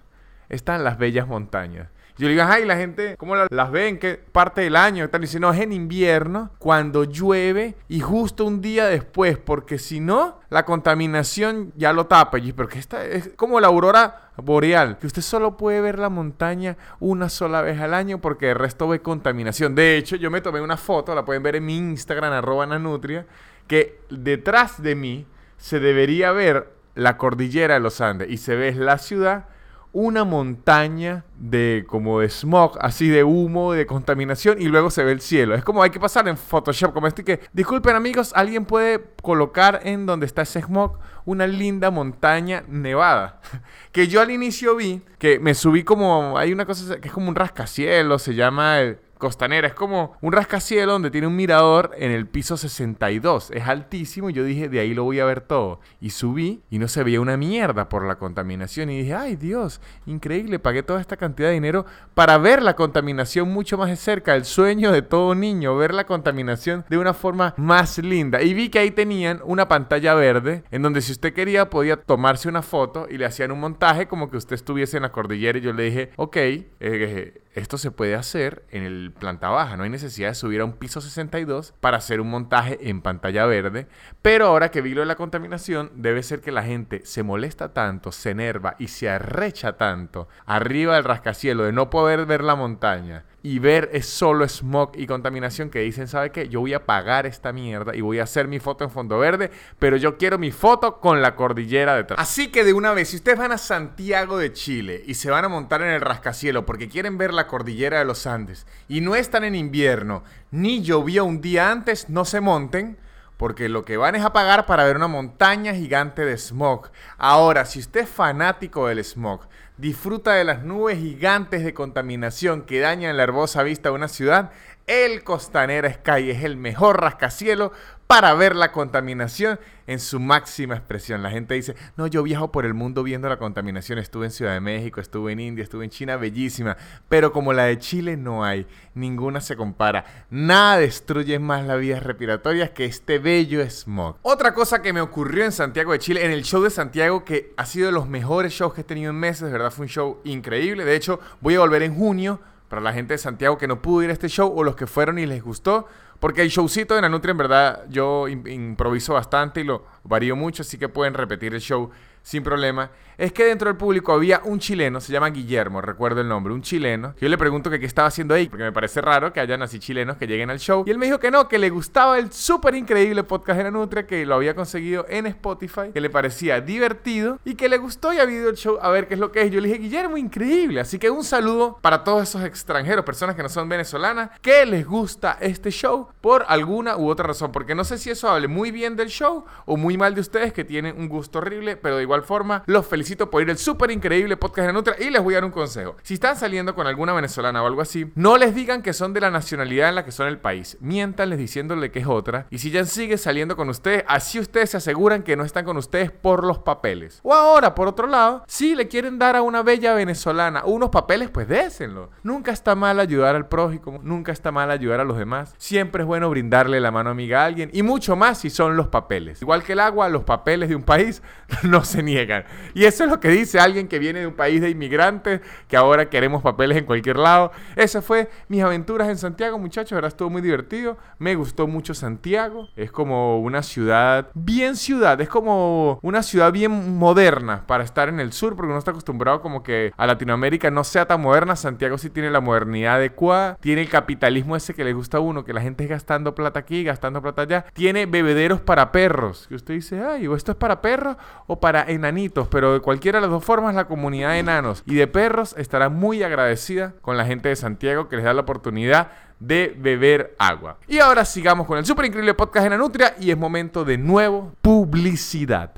están 0.48 0.84
las 0.84 1.00
bellas 1.00 1.28
montañas. 1.28 1.90
Yo 2.18 2.28
le 2.28 2.34
digo, 2.34 2.46
ay, 2.48 2.64
la 2.64 2.78
gente, 2.78 3.18
¿cómo 3.18 3.36
las 3.36 3.72
ve? 3.72 3.90
¿En 3.90 4.00
qué 4.00 4.16
parte 4.16 4.62
del 4.62 4.78
año? 4.78 5.10
Y 5.12 5.20
dice, 5.20 5.40
no, 5.40 5.52
es 5.52 5.60
en 5.60 5.74
invierno, 5.74 6.52
cuando 6.60 7.04
llueve 7.04 7.76
y 7.90 8.00
justo 8.00 8.46
un 8.46 8.62
día 8.62 8.86
después, 8.86 9.38
porque 9.38 9.78
si 9.78 10.00
no, 10.00 10.40
la 10.50 10.64
contaminación 10.64 11.74
ya 11.76 11.92
lo 11.92 12.06
tapa. 12.08 12.40
Y 12.40 12.54
pero 12.54 12.70
que 12.70 12.80
esta 12.80 13.04
es 13.04 13.32
como 13.36 13.60
la 13.60 13.68
aurora 13.68 14.32
boreal, 14.38 14.98
que 14.98 15.08
usted 15.08 15.22
solo 15.22 15.58
puede 15.58 15.82
ver 15.82 16.00
la 16.00 16.10
montaña 16.10 16.78
una 17.02 17.28
sola 17.28 17.62
vez 17.62 17.82
al 17.82 17.94
año 17.94 18.22
porque 18.22 18.52
el 18.52 18.56
resto 18.56 18.88
ve 18.88 19.02
contaminación. 19.02 19.76
De 19.76 19.98
hecho, 19.98 20.16
yo 20.16 20.32
me 20.32 20.40
tomé 20.40 20.62
una 20.62 20.78
foto, 20.78 21.14
la 21.16 21.26
pueden 21.26 21.44
ver 21.44 21.58
en 21.58 21.66
mi 21.66 21.78
Instagram, 21.78 22.32
arroba 22.32 22.66
nanutria, 22.66 23.26
que 23.68 24.00
detrás 24.10 24.82
de 24.82 24.96
mí 24.96 25.26
se 25.58 25.82
debería 25.82 26.32
ver 26.32 26.74
la 26.96 27.18
cordillera 27.18 27.74
de 27.74 27.82
los 27.82 28.00
Andes 28.00 28.30
y 28.30 28.38
se 28.38 28.56
ve 28.56 28.74
la 28.74 28.98
ciudad 28.98 29.50
una 29.96 30.26
montaña 30.26 31.24
de 31.40 31.86
como 31.88 32.20
de 32.20 32.28
smog, 32.28 32.78
así 32.82 33.08
de 33.08 33.24
humo, 33.24 33.72
de 33.72 33.86
contaminación 33.86 34.62
y 34.62 34.66
luego 34.66 34.92
se 34.92 35.06
ve 35.06 35.14
el 35.14 35.22
cielo. 35.22 35.56
Es 35.56 35.64
como 35.64 35.82
hay 35.82 35.90
que 35.90 36.02
pasar 36.02 36.28
en 36.28 36.36
Photoshop, 36.36 36.94
como 36.94 37.08
este 37.08 37.24
que, 37.24 37.40
disculpen 37.54 37.96
amigos, 37.96 38.34
alguien 38.36 38.66
puede 38.66 39.02
colocar 39.22 39.80
en 39.86 40.06
donde 40.06 40.26
está 40.26 40.42
ese 40.42 40.62
smog 40.62 41.00
una 41.24 41.48
linda 41.48 41.92
montaña 41.92 42.66
nevada. 42.68 43.40
que 43.94 44.10
yo 44.10 44.20
al 44.20 44.32
inicio 44.32 44.76
vi, 44.76 45.02
que 45.18 45.40
me 45.40 45.54
subí 45.54 45.86
como, 45.86 46.38
hay 46.38 46.52
una 46.52 46.66
cosa 46.66 47.00
que 47.00 47.08
es 47.08 47.14
como 47.14 47.30
un 47.30 47.36
rascacielos, 47.36 48.22
se 48.22 48.36
llama 48.36 48.82
el 48.82 49.00
costanera. 49.18 49.68
Es 49.68 49.74
como 49.74 50.18
un 50.22 50.34
rascacielos 50.34 50.94
donde 50.94 51.12
tiene 51.12 51.28
un 51.28 51.36
mirador 51.36 51.92
en 51.98 52.12
el 52.12 52.28
piso 52.28 52.58
62. 52.58 53.52
Es 53.52 53.68
altísimo 53.68 54.30
y 54.30 54.34
yo 54.34 54.44
dije, 54.44 54.70
de 54.70 54.80
ahí 54.80 54.94
lo 54.94 55.04
voy 55.04 55.20
a 55.20 55.26
ver 55.26 55.42
todo. 55.42 55.80
Y 56.00 56.12
subí 56.12 56.62
y 56.70 56.80
no 56.80 56.88
se 56.88 57.04
veía 57.04 57.22
una 57.22 57.38
mierda 57.38 57.90
por 57.90 58.06
la 58.06 58.16
contaminación. 58.16 58.90
Y 58.90 59.02
dije, 59.02 59.14
ay 59.14 59.36
Dios, 59.36 59.82
increíble, 60.06 60.60
pagué 60.60 60.84
toda 60.84 61.02
esta 61.02 61.18
cantidad 61.18 61.50
de 61.50 61.56
dinero 61.56 61.86
para 62.14 62.38
ver 62.38 62.62
la 62.62 62.76
contaminación 62.76 63.50
mucho 63.52 63.78
más 63.78 63.90
de 63.90 63.96
cerca. 63.96 64.36
El 64.36 64.46
sueño 64.46 64.92
de 64.92 65.02
todo 65.02 65.36
niño, 65.36 65.76
ver 65.76 65.94
la 65.94 66.06
contaminación 66.06 66.86
de 66.90 66.98
una 66.98 67.14
forma 67.14 67.54
más 67.58 67.98
linda. 67.98 68.42
Y 68.42 68.54
vi 68.54 68.70
que 68.70 68.80
ahí 68.80 68.92
tenían 68.92 69.42
una 69.44 69.68
pantalla 69.68 70.14
verde 70.14 70.64
en 70.72 70.82
donde 70.82 71.02
si 71.02 71.12
usted 71.12 71.34
quería 71.34 71.70
podía 71.70 71.98
tomarse 71.98 72.48
una 72.48 72.62
foto 72.62 73.08
y 73.10 73.18
le 73.18 73.26
hacían 73.26 73.52
un 73.52 73.60
montaje 73.60 74.08
como 74.08 74.30
que 74.30 74.38
usted 74.38 74.56
estuviese 74.56 74.98
en 74.98 75.04
la 75.04 75.12
cordillera. 75.12 75.58
Y 75.58 75.62
yo 75.62 75.74
le 75.74 75.84
dije, 75.84 76.12
ok, 76.18 76.38
eh, 76.38 77.42
esto 77.56 77.78
se 77.78 77.90
puede 77.90 78.16
hacer 78.16 78.64
en 78.70 78.84
el 78.84 79.14
planta 79.18 79.50
baja, 79.50 79.78
no 79.78 79.84
hay 79.84 79.90
necesidad 79.90 80.30
de 80.30 80.36
subir 80.36 80.62
a 80.62 80.66
un 80.66 80.74
piso 80.74 81.00
62 81.02 81.74
para 81.80 81.98
hacer 81.98 82.20
un 82.20 82.30
montaje 82.30 82.78
en 82.90 83.02
pantalla 83.02 83.46
verde, 83.46 83.88
pero 84.22 84.48
ahora 84.48 84.72
que 84.72 84.82
vi 84.82 84.94
lo 84.94 85.00
de 85.00 85.08
la 85.08 85.16
contaminación, 85.16 85.92
debe 85.96 86.22
ser 86.22 86.42
que 86.42 86.52
la 86.52 86.64
gente 86.64 87.02
se 87.06 87.24
molesta 87.24 87.74
tanto, 87.74 88.12
se 88.12 88.32
enerva 88.32 88.76
y 88.78 88.90
se 88.90 89.10
arrecha 89.10 89.78
tanto 89.78 90.28
arriba 90.46 90.96
del 90.96 91.06
rascacielos 91.06 91.66
de 91.66 91.72
no 91.72 91.90
poder 91.90 92.26
ver 92.26 92.44
la 92.44 92.56
montaña 92.56 93.24
y 93.46 93.60
ver 93.60 93.92
es 93.94 94.08
solo 94.08 94.50
smog 94.50 94.94
y 94.96 95.06
contaminación 95.06 95.70
que 95.70 95.82
dicen, 95.82 96.08
¿sabe 96.08 96.32
qué? 96.32 96.50
Yo 96.50 96.62
voy 96.62 96.74
a 96.74 96.84
pagar 96.84 97.28
esta 97.28 97.54
mierda 97.54 97.96
y 97.96 98.02
voy 98.02 98.18
a 98.18 98.24
hacer 98.24 98.48
mi 98.48 98.58
foto 98.58 98.84
en 98.84 98.90
fondo 98.90 99.20
verde, 99.20 99.52
pero 99.78 99.98
yo 99.98 100.18
quiero 100.18 100.40
mi 100.40 100.50
foto 100.50 101.00
con 101.00 101.22
la 101.22 101.36
cordillera 101.36 101.96
detrás. 101.96 102.20
Así 102.20 102.48
que 102.48 102.64
de 102.64 102.74
una 102.74 102.94
vez, 102.94 103.10
si 103.10 103.18
ustedes 103.18 103.38
van 103.38 103.52
a 103.52 103.60
Santiago 103.60 104.40
de 104.40 104.52
Chile 104.52 105.04
y 105.06 105.14
se 105.14 105.30
van 105.30 105.46
a 105.46 105.50
montar 105.50 105.84
en 105.84 105.90
el 105.90 106.02
rascacielos 106.02 106.64
porque 106.66 106.90
quieren 106.90 107.20
ver 107.20 107.36
la 107.36 107.46
cordillera 107.46 108.00
de 108.00 108.06
los 108.06 108.26
Andes 108.26 108.66
y 108.88 109.02
no 109.02 109.16
están 109.16 109.44
en 109.44 109.54
invierno, 109.54 110.24
ni 110.50 110.82
llovió 110.82 111.24
un 111.24 111.40
día 111.40 111.70
antes, 111.70 112.10
no 112.10 112.26
se 112.26 112.42
monten. 112.42 112.98
Porque 113.38 113.70
lo 113.70 113.84
que 113.84 113.98
van 113.98 114.16
es 114.16 114.24
a 114.24 114.34
pagar 114.34 114.66
para 114.66 114.86
ver 114.86 114.96
una 114.96 115.08
montaña 115.08 115.74
gigante 115.74 116.24
de 116.24 116.38
smog. 116.38 116.90
Ahora, 117.18 117.66
si 117.66 117.80
usted 117.80 118.02
es 118.02 118.10
fanático 118.10 118.88
del 118.88 119.04
smog, 119.04 119.42
disfruta 119.78 120.34
de 120.34 120.46
las 120.46 120.64
nubes 120.64 120.98
gigantes 120.98 121.64
de 121.64 121.74
contaminación 121.74 122.62
que 122.62 122.80
dañan 122.80 123.18
la 123.18 123.24
hermosa 123.24 123.64
vista 123.64 123.90
de 123.90 123.96
una 123.96 124.08
ciudad, 124.08 124.52
el 124.88 125.24
Costanera 125.24 125.92
Sky 125.92 126.30
es 126.30 126.44
el 126.44 126.58
mejor 126.58 127.02
rascacielos 127.02 127.72
para 128.08 128.34
ver 128.36 128.56
la 128.56 128.72
contaminación 128.72 129.60
en 129.88 130.00
su 130.00 130.20
máxima 130.20 130.76
expresión. 130.76 131.24
La 131.24 131.32
gente 131.32 131.54
dice, 131.56 131.76
no, 131.98 132.08
yo 132.08 132.24
viajo 132.24 132.52
por 132.52 132.66
el 132.66 132.74
mundo 132.74 133.04
viendo 133.04 133.30
la 133.30 133.38
contaminación. 133.38 134.00
Estuve 134.00 134.26
en 134.26 134.32
Ciudad 134.32 134.54
de 134.54 134.62
México, 134.62 135.02
estuve 135.02 135.32
en 135.32 135.40
India, 135.40 135.64
estuve 135.64 135.86
en 135.86 135.90
China, 135.90 136.16
bellísima. 136.18 136.78
Pero 137.10 137.32
como 137.32 137.54
la 137.54 137.66
de 137.66 137.80
Chile 137.80 138.18
no 138.18 138.44
hay, 138.44 138.68
ninguna 138.94 139.42
se 139.42 139.56
compara. 139.56 140.26
Nada 140.30 140.80
destruye 140.80 141.40
más 141.40 141.66
las 141.66 141.80
vías 141.80 142.04
respiratorias 142.04 142.72
que 142.72 142.86
este 142.86 143.20
bello 143.20 143.68
smog. 143.70 144.18
Otra 144.22 144.54
cosa 144.54 144.82
que 144.82 144.94
me 144.94 145.02
ocurrió 145.02 145.44
en 145.44 145.52
Santiago 145.52 145.92
de 145.92 146.00
Chile, 146.00 146.26
en 146.26 146.32
el 146.32 146.44
show 146.44 146.62
de 146.62 146.70
Santiago, 146.70 147.26
que 147.26 147.54
ha 147.58 147.66
sido 147.66 147.88
de 147.88 147.92
los 147.92 148.08
mejores 148.08 148.54
shows 148.54 148.74
que 148.74 148.82
he 148.82 148.86
tenido 148.86 149.12
en 149.12 149.18
meses, 149.18 149.44
de 149.44 149.52
verdad 149.52 149.72
fue 149.72 149.86
un 149.86 149.90
show 149.90 150.22
increíble. 150.24 150.86
De 150.86 150.96
hecho, 150.96 151.20
voy 151.42 151.56
a 151.56 151.60
volver 151.60 151.84
en 151.84 151.96
junio 151.96 152.40
para 152.70 152.82
la 152.82 152.94
gente 152.94 153.14
de 153.14 153.18
Santiago 153.18 153.58
que 153.58 153.68
no 153.68 153.82
pudo 153.82 154.04
ir 154.04 154.10
a 154.10 154.14
este 154.14 154.28
show 154.28 154.52
o 154.56 154.64
los 154.64 154.76
que 154.76 154.88
fueron 154.88 155.20
y 155.20 155.26
les 155.26 155.44
gustó. 155.44 155.88
Porque 156.26 156.42
el 156.42 156.50
showcito 156.50 156.96
de 156.96 157.02
Nanutria, 157.02 157.34
en 157.34 157.38
verdad, 157.38 157.86
yo 157.88 158.28
improviso 158.28 159.14
bastante 159.14 159.62
y 159.62 159.64
lo 159.64 159.86
varío 160.04 160.36
mucho, 160.36 160.64
así 160.64 160.76
que 160.76 160.90
pueden 160.90 161.14
repetir 161.14 161.54
el 161.54 161.62
show 161.62 161.92
sin 162.26 162.42
problema, 162.42 162.90
es 163.20 163.32
que 163.32 163.46
dentro 163.46 163.70
del 163.70 163.78
público 163.78 164.12
había 164.12 164.42
un 164.44 164.58
chileno, 164.58 165.00
se 165.00 165.14
llama 165.14 165.30
Guillermo, 165.30 165.80
recuerdo 165.80 166.22
el 166.22 166.28
nombre, 166.28 166.56
un 166.56 166.64
chileno. 166.64 167.14
Yo 167.22 167.30
le 167.30 167.38
pregunto 167.38 167.70
que 167.70 167.80
qué 167.80 167.86
estaba 167.86 168.08
haciendo 168.08 168.34
ahí, 168.34 168.50
porque 168.50 168.64
me 168.64 168.72
parece 168.72 169.00
raro 169.00 169.32
que 169.32 169.40
hayan 169.40 169.62
así 169.62 169.80
chilenos 169.80 170.18
que 170.18 170.26
lleguen 170.26 170.50
al 170.50 170.60
show. 170.60 170.84
Y 170.88 170.90
él 170.90 170.98
me 170.98 171.06
dijo 171.06 171.20
que 171.20 171.30
no, 171.30 171.48
que 171.48 171.60
le 171.60 171.70
gustaba 171.70 172.18
el 172.18 172.32
súper 172.32 172.74
increíble 172.74 173.24
podcast 173.24 173.58
de 173.60 173.66
la 173.66 173.72
Nutria, 173.72 174.08
que 174.08 174.26
lo 174.26 174.34
había 174.34 174.56
conseguido 174.56 175.06
en 175.08 175.28
Spotify, 175.28 175.92
que 175.94 176.02
le 176.02 176.10
parecía 176.10 176.60
divertido 176.62 177.40
y 177.46 177.54
que 177.54 177.70
le 177.70 177.78
gustó 177.78 178.12
y 178.12 178.18
había 178.18 178.40
ido 178.40 178.50
al 178.50 178.56
show 178.56 178.80
a 178.82 178.90
ver 178.90 179.08
qué 179.08 179.14
es 179.14 179.20
lo 179.20 179.32
que 179.32 179.44
es. 179.44 179.52
Yo 179.52 179.62
le 179.62 179.68
dije, 179.68 179.80
Guillermo, 179.80 180.18
increíble. 180.18 180.82
Así 180.82 180.98
que 180.98 181.12
un 181.12 181.24
saludo 181.24 181.78
para 181.82 182.04
todos 182.04 182.24
esos 182.24 182.44
extranjeros, 182.44 183.06
personas 183.06 183.36
que 183.36 183.44
no 183.44 183.50
son 183.50 183.70
venezolanas, 183.70 184.32
que 184.42 184.66
les 184.66 184.84
gusta 184.84 185.38
este 185.42 185.70
show 185.70 186.10
por 186.22 186.44
alguna 186.48 186.98
u 186.98 187.08
otra 187.08 187.28
razón. 187.28 187.52
Porque 187.52 187.76
no 187.76 187.84
sé 187.84 188.00
si 188.00 188.10
eso 188.10 188.30
hable 188.30 188.48
muy 188.48 188.72
bien 188.72 188.96
del 188.96 189.10
show 189.10 189.46
o 189.66 189.78
muy 189.78 189.96
mal 189.96 190.16
de 190.16 190.22
ustedes 190.22 190.54
que 190.54 190.64
tienen 190.64 190.98
un 190.98 191.08
gusto 191.08 191.38
horrible, 191.38 191.78
pero 191.78 191.98
de 191.98 192.15
forma 192.24 192.64
los 192.66 192.86
felicito 192.86 193.30
por 193.30 193.42
ir 193.42 193.50
al 193.50 193.58
súper 193.58 193.92
increíble 193.92 194.38
podcast 194.38 194.68
de 194.68 194.74
Nutria 194.74 194.96
y 195.00 195.10
les 195.10 195.24
voy 195.24 195.34
a 195.34 195.38
dar 195.38 195.46
un 195.46 195.52
consejo. 195.52 195.96
Si 196.04 196.16
están 196.16 196.36
saliendo 196.36 196.76
con 196.76 196.88
alguna 196.88 197.14
venezolana 197.14 197.64
o 197.64 197.68
algo 197.68 197.82
así, 197.82 198.12
no 198.16 198.38
les 198.38 198.54
digan 198.54 198.82
que 198.82 198.94
son 198.94 199.14
de 199.14 199.22
la 199.22 199.32
nacionalidad 199.32 199.90
en 199.90 199.96
la 199.96 200.06
que 200.06 200.12
son 200.12 200.28
el 200.28 200.38
país. 200.38 200.78
Miéntanles 200.82 201.40
diciéndole 201.40 201.92
que 201.92 202.00
es 202.00 202.08
otra. 202.08 202.48
Y 202.50 202.60
si 202.60 202.72
ya 202.72 202.86
sigue 202.86 203.18
saliendo 203.18 203.56
con 203.56 203.70
ustedes, 203.70 204.04
así 204.08 204.40
ustedes 204.40 204.72
se 204.72 204.78
aseguran 204.78 205.24
que 205.24 205.36
no 205.36 205.44
están 205.44 205.66
con 205.66 205.78
ustedes 205.78 206.12
por 206.12 206.44
los 206.44 206.60
papeles. 206.60 207.20
O 207.24 207.34
ahora, 207.34 207.76
por 207.76 207.88
otro 207.88 208.08
lado, 208.08 208.44
si 208.48 208.76
le 208.76 208.88
quieren 208.88 209.20
dar 209.20 209.36
a 209.36 209.42
una 209.42 209.64
bella 209.64 209.94
venezolana 209.94 210.64
unos 210.66 210.90
papeles, 210.90 211.30
pues 211.30 211.48
désenlo. 211.48 212.10
Nunca 212.24 212.52
está 212.52 212.76
mal 212.76 213.00
ayudar 213.00 213.36
al 213.36 213.48
prójimo, 213.48 214.00
nunca 214.04 214.32
está 214.32 214.52
mal 214.52 214.72
ayudar 214.72 215.00
a 215.00 215.04
los 215.04 215.18
demás. 215.18 215.54
Siempre 215.58 216.04
es 216.04 216.08
bueno 216.08 216.30
brindarle 216.30 216.80
la 216.80 216.92
mano 216.92 217.10
amiga 217.10 217.42
a 217.42 217.46
alguien 217.46 217.70
y 217.74 217.84
mucho 217.84 218.16
más 218.16 218.40
si 218.40 218.50
son 218.50 218.76
los 218.76 218.88
papeles. 218.88 219.42
Igual 219.42 219.64
que 219.64 219.74
el 219.74 219.80
agua, 219.80 220.10
los 220.10 220.24
papeles 220.24 220.70
de 220.70 220.76
un 220.76 220.84
país 220.84 221.22
no 221.64 221.84
se 221.84 222.04
niegan. 222.06 222.46
Y 222.74 222.86
eso 222.86 223.04
es 223.04 223.10
lo 223.10 223.20
que 223.20 223.30
dice 223.30 223.60
alguien 223.60 223.88
que 223.88 224.00
viene 224.00 224.22
de 224.22 224.28
un 224.28 224.36
país 224.36 224.62
de 224.62 224.70
inmigrantes, 224.70 225.42
que 225.68 225.76
ahora 225.76 226.10
queremos 226.10 226.42
papeles 226.42 226.78
en 226.78 226.86
cualquier 226.86 227.18
lado. 227.18 227.52
Esas 227.76 228.06
fue 228.06 228.30
mis 228.48 228.64
aventuras 228.64 229.10
en 229.10 229.18
Santiago, 229.18 229.60
muchachos. 229.60 229.94
Ahora 229.94 230.08
estuvo 230.08 230.30
muy 230.30 230.42
divertido. 230.42 230.98
Me 231.20 231.36
gustó 231.36 231.68
mucho 231.68 231.94
Santiago. 231.94 232.70
Es 232.76 232.92
como 232.92 233.40
una 233.40 233.64
ciudad, 233.64 234.30
bien 234.34 234.76
ciudad. 234.76 235.20
Es 235.20 235.30
como 235.30 236.00
una 236.02 236.24
ciudad 236.24 236.52
bien 236.52 236.98
moderna 236.98 237.66
para 237.68 237.84
estar 237.84 238.10
en 238.10 238.20
el 238.20 238.32
sur, 238.32 238.56
porque 238.56 238.70
uno 238.70 238.80
está 238.80 238.92
acostumbrado 238.92 239.42
como 239.42 239.64
que 239.64 239.94
a 239.98 240.06
Latinoamérica 240.06 240.72
no 240.72 240.84
sea 240.84 241.06
tan 241.06 241.22
moderna. 241.22 241.56
Santiago 241.56 241.98
sí 241.98 242.10
tiene 242.10 242.30
la 242.30 242.42
modernidad 242.42 242.96
adecuada. 242.96 243.58
Tiene 243.60 243.82
el 243.82 243.90
capitalismo 243.90 244.56
ese 244.56 244.74
que 244.74 244.84
le 244.84 244.94
gusta 244.94 245.18
a 245.18 245.22
uno, 245.22 245.44
que 245.44 245.54
la 245.54 245.62
gente 245.62 245.84
es 245.84 245.90
gastando 245.90 246.36
plata 246.36 246.60
aquí, 246.60 246.84
gastando 246.84 247.22
plata 247.22 247.42
allá. 247.44 247.66
Tiene 247.74 248.06
bebederos 248.06 248.62
para 248.62 248.92
perros. 248.92 249.48
Que 249.48 249.56
usted 249.56 249.74
dice, 249.74 250.02
ay, 250.04 250.28
o 250.28 250.36
esto 250.36 250.52
es 250.52 250.58
para 250.58 250.82
perros 250.82 251.18
o 251.48 251.60
para 251.60 251.86
enanitos. 251.96 252.48
Pero 252.48 252.74
de 252.74 252.80
cualquiera 252.80 253.18
de 253.18 253.24
las 253.24 253.32
dos 253.32 253.44
formas, 253.44 253.76
la 253.76 253.88
comunidad 253.88 254.32
de 254.32 254.40
enanos 254.40 254.84
y 254.86 254.96
de 254.96 255.08
perros 255.08 255.56
estará 255.58 255.90
muy 255.90 256.24
agradecida 256.24 256.94
con 257.02 257.18
la 257.18 257.26
gente 257.26 257.50
de 257.50 257.56
Santiago 257.56 258.08
que 258.08 258.18
les 258.18 258.26
da 258.26 258.34
la 258.34 258.42
oportunidad 258.42 259.12
de 259.40 259.76
beber 259.78 260.36
agua. 260.40 260.78
Y 260.88 261.00
ahora 261.00 261.26
sigamos 261.26 261.68
con 261.68 261.78
el 261.78 261.86
super 261.86 262.06
increíble 262.06 262.34
podcast 262.34 262.64
de 262.64 262.70
la 262.70 262.78
Nutria 262.78 263.16
y 263.20 263.32
es 263.32 263.38
momento 263.38 263.84
de 263.84 263.98
nuevo 263.98 264.54
publicidad. 264.62 265.72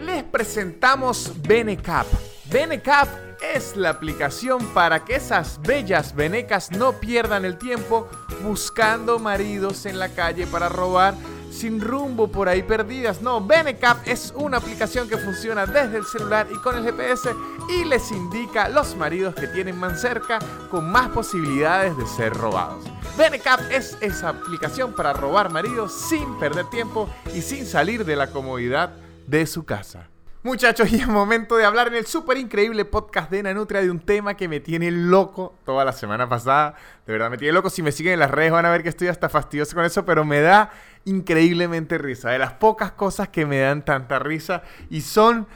Les 0.00 0.22
presentamos 0.22 1.34
Benecap. 1.46 2.06
Benecap 2.50 3.08
es 3.54 3.76
la 3.76 3.90
aplicación 3.90 4.64
para 4.72 5.04
que 5.04 5.16
esas 5.16 5.60
bellas 5.62 6.14
venecas 6.14 6.70
no 6.70 6.92
pierdan 6.92 7.44
el 7.44 7.58
tiempo 7.58 8.08
buscando 8.42 9.18
maridos 9.18 9.86
en 9.86 9.98
la 9.98 10.10
calle 10.10 10.46
para 10.46 10.68
robar 10.68 11.14
sin 11.50 11.80
rumbo 11.80 12.28
por 12.28 12.48
ahí 12.48 12.62
perdidas. 12.62 13.20
No, 13.20 13.44
Benecap 13.44 14.06
es 14.06 14.32
una 14.36 14.58
aplicación 14.58 15.08
que 15.08 15.18
funciona 15.18 15.66
desde 15.66 15.98
el 15.98 16.04
celular 16.04 16.46
y 16.50 16.56
con 16.56 16.76
el 16.76 16.84
GPS 16.84 17.30
y 17.68 17.84
les 17.84 18.10
indica 18.10 18.68
los 18.68 18.96
maridos 18.96 19.34
que 19.34 19.48
tienen 19.48 19.78
más 19.78 20.00
cerca 20.00 20.38
con 20.70 20.90
más 20.90 21.08
posibilidades 21.08 21.96
de 21.96 22.06
ser 22.06 22.32
robados. 22.32 22.84
Benecap 23.18 23.60
es 23.70 23.96
esa 24.00 24.30
aplicación 24.30 24.94
para 24.94 25.12
robar 25.12 25.50
maridos 25.50 25.92
sin 25.92 26.38
perder 26.38 26.66
tiempo 26.70 27.08
y 27.34 27.42
sin 27.42 27.66
salir 27.66 28.04
de 28.04 28.16
la 28.16 28.28
comodidad 28.28 28.92
de 29.26 29.46
su 29.46 29.64
casa. 29.64 30.08
Muchachos, 30.42 30.90
y 30.92 30.96
es 30.96 31.06
momento 31.06 31.56
de 31.56 31.66
hablar 31.66 31.88
en 31.88 31.96
el 31.96 32.06
súper 32.06 32.38
increíble 32.38 32.86
podcast 32.86 33.30
de 33.30 33.42
Nanutria 33.42 33.82
de 33.82 33.90
un 33.90 34.00
tema 34.00 34.38
que 34.38 34.48
me 34.48 34.58
tiene 34.60 34.90
loco 34.90 35.54
toda 35.66 35.84
la 35.84 35.92
semana 35.92 36.28
pasada. 36.28 36.74
De 37.06 37.12
verdad, 37.12 37.30
me 37.30 37.36
tiene 37.36 37.52
loco. 37.52 37.68
Si 37.68 37.82
me 37.82 37.92
siguen 37.92 38.14
en 38.14 38.20
las 38.20 38.30
redes 38.30 38.52
van 38.52 38.64
a 38.64 38.70
ver 38.70 38.82
que 38.82 38.88
estoy 38.88 39.08
hasta 39.08 39.28
fastidioso 39.28 39.74
con 39.74 39.84
eso, 39.84 40.06
pero 40.06 40.24
me 40.24 40.40
da 40.40 40.70
increíblemente 41.04 41.98
risa. 41.98 42.30
De 42.30 42.38
las 42.38 42.54
pocas 42.54 42.92
cosas 42.92 43.28
que 43.28 43.44
me 43.44 43.60
dan 43.60 43.84
tanta 43.84 44.18
risa 44.18 44.62
y 44.88 45.02
son 45.02 45.46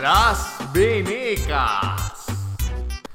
las 0.00 0.58
venecas. 0.72 2.24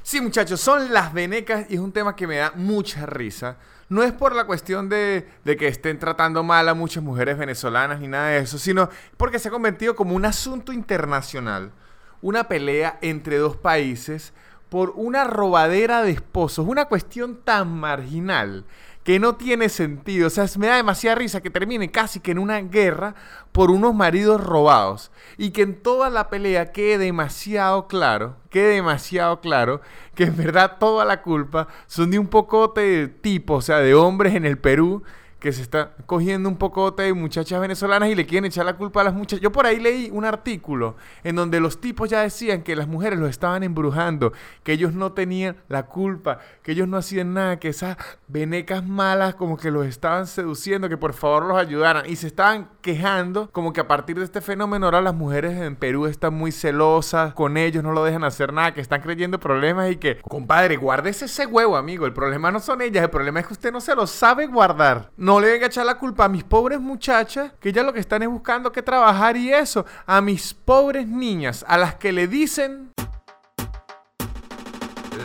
Sí, 0.01 0.19
muchachos, 0.19 0.59
son 0.59 0.91
las 0.91 1.13
venecas 1.13 1.65
y 1.69 1.75
es 1.75 1.79
un 1.79 1.93
tema 1.93 2.13
que 2.13 2.27
me 2.27 2.37
da 2.37 2.51
mucha 2.55 3.05
risa. 3.05 3.57
No 3.93 4.01
es 4.01 4.11
por 4.11 4.35
la 4.35 4.45
cuestión 4.45 4.89
de, 4.89 5.27
de, 5.45 5.55
que 5.55 5.67
estén 5.67 5.99
tratando 5.99 6.41
mal 6.41 6.67
a 6.67 6.73
muchas 6.73 7.03
mujeres 7.03 7.37
venezolanas 7.37 7.99
ni 7.99 8.07
nada 8.07 8.29
de 8.29 8.39
eso, 8.39 8.57
sino 8.57 8.89
porque 9.17 9.37
se 9.37 9.49
ha 9.49 9.51
convertido 9.51 9.95
como 9.95 10.15
un 10.15 10.25
asunto 10.25 10.73
internacional, 10.73 11.71
una 12.19 12.47
pelea 12.47 12.97
entre 13.03 13.37
dos 13.37 13.55
países 13.55 14.33
por 14.69 14.93
una 14.95 15.25
robadera 15.25 16.01
de 16.01 16.09
esposos, 16.09 16.65
una 16.67 16.85
cuestión 16.85 17.41
tan 17.43 17.71
marginal 17.71 18.65
que 19.03 19.19
no 19.19 19.35
tiene 19.35 19.69
sentido. 19.69 20.27
O 20.27 20.29
sea, 20.29 20.45
me 20.57 20.67
da 20.67 20.77
demasiada 20.77 21.15
risa 21.15 21.41
que 21.41 21.49
termine 21.49 21.91
casi 21.91 22.19
que 22.19 22.31
en 22.31 22.39
una 22.39 22.59
guerra 22.61 23.15
por 23.51 23.71
unos 23.71 23.93
maridos 23.93 24.41
robados. 24.41 25.11
Y 25.37 25.51
que 25.51 25.61
en 25.61 25.81
toda 25.81 26.09
la 26.09 26.29
pelea 26.29 26.71
quede 26.71 26.97
demasiado 26.97 27.87
claro, 27.87 28.37
quede 28.49 28.75
demasiado 28.75 29.41
claro 29.41 29.81
que 30.15 30.25
en 30.25 30.37
verdad 30.37 30.77
toda 30.79 31.05
la 31.05 31.21
culpa 31.21 31.67
son 31.87 32.11
de 32.11 32.19
un 32.19 32.27
pocote 32.27 32.81
de 32.81 33.07
tipo, 33.07 33.55
o 33.55 33.61
sea, 33.61 33.79
de 33.79 33.93
hombres 33.93 34.35
en 34.35 34.45
el 34.45 34.57
Perú 34.57 35.03
que 35.43 35.51
se 35.51 35.61
está 35.61 35.91
cogiendo 36.05 36.47
un 36.47 36.55
poco 36.55 36.91
de 36.91 37.13
muchachas 37.13 37.59
venezolanas 37.59 38.07
y 38.07 38.15
le 38.15 38.25
quieren 38.25 38.45
echar 38.45 38.65
la 38.65 38.77
culpa 38.77 39.01
a 39.01 39.03
las 39.03 39.13
muchachas. 39.13 39.41
Yo 39.41 39.51
por 39.51 39.65
ahí 39.65 39.77
leí 39.77 40.09
un 40.09 40.23
artículo 40.23 40.95
en 41.21 41.35
donde 41.35 41.59
los 41.59 41.81
tipos 41.81 42.09
ya 42.09 42.21
decían 42.21 42.61
que 42.61 42.77
las 42.77 42.87
mujeres 42.87 43.19
los 43.19 43.29
estaban 43.29 43.61
embrujando, 43.61 44.31
que 44.63 44.71
ellos 44.71 44.93
no 44.93 45.11
tenían 45.11 45.57
la 45.67 45.87
culpa, 45.87 46.39
que 46.61 46.71
ellos 46.71 46.87
no 46.87 46.95
hacían 46.95 47.33
nada, 47.33 47.59
que 47.59 47.67
esas 47.67 47.97
venecas 48.29 48.87
malas 48.87 49.35
como 49.35 49.57
que 49.57 49.69
los 49.69 49.85
estaban 49.85 50.27
seduciendo, 50.27 50.87
que 50.87 50.95
por 50.95 51.11
favor 51.11 51.43
los 51.43 51.57
ayudaran. 51.57 52.05
Y 52.09 52.15
se 52.15 52.27
estaban 52.27 52.69
quejando 52.81 53.51
como 53.51 53.73
que 53.73 53.81
a 53.81 53.87
partir 53.89 54.17
de 54.17 54.23
este 54.23 54.39
fenómeno 54.39 54.85
ahora 54.85 55.01
las 55.01 55.13
mujeres 55.13 55.59
en 55.59 55.75
Perú 55.75 56.05
están 56.05 56.35
muy 56.35 56.53
celosas 56.53 57.33
con 57.33 57.57
ellos, 57.57 57.83
no 57.83 57.91
lo 57.91 58.05
dejan 58.05 58.23
hacer 58.23 58.53
nada, 58.53 58.73
que 58.73 58.79
están 58.79 59.01
creyendo 59.01 59.41
problemas 59.41 59.91
y 59.91 59.97
que, 59.97 60.21
compadre, 60.21 60.77
guárdese 60.77 61.25
ese 61.25 61.45
huevo, 61.45 61.75
amigo. 61.75 62.05
El 62.05 62.13
problema 62.13 62.49
no 62.49 62.61
son 62.61 62.81
ellas, 62.81 63.03
el 63.03 63.09
problema 63.09 63.41
es 63.41 63.47
que 63.47 63.53
usted 63.53 63.73
no 63.73 63.81
se 63.81 63.93
lo 63.93 64.07
sabe 64.07 64.47
guardar. 64.47 65.11
No 65.17 65.32
le 65.39 65.51
venga 65.51 65.65
a 65.65 65.67
echar 65.67 65.85
la 65.85 65.97
culpa 65.97 66.25
a 66.25 66.29
mis 66.29 66.43
pobres 66.43 66.79
muchachas, 66.79 67.53
que 67.59 67.71
ya 67.71 67.83
lo 67.83 67.93
que 67.93 67.99
están 67.99 68.23
es 68.23 68.29
buscando 68.29 68.71
que 68.71 68.81
trabajar 68.81 69.37
y 69.37 69.53
eso. 69.53 69.85
A 70.05 70.21
mis 70.21 70.53
pobres 70.53 71.07
niñas, 71.07 71.65
a 71.67 71.77
las 71.77 71.95
que 71.95 72.11
le 72.11 72.27
dicen... 72.27 72.91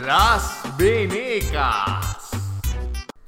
Las 0.05 0.63
venecas. 0.77 2.18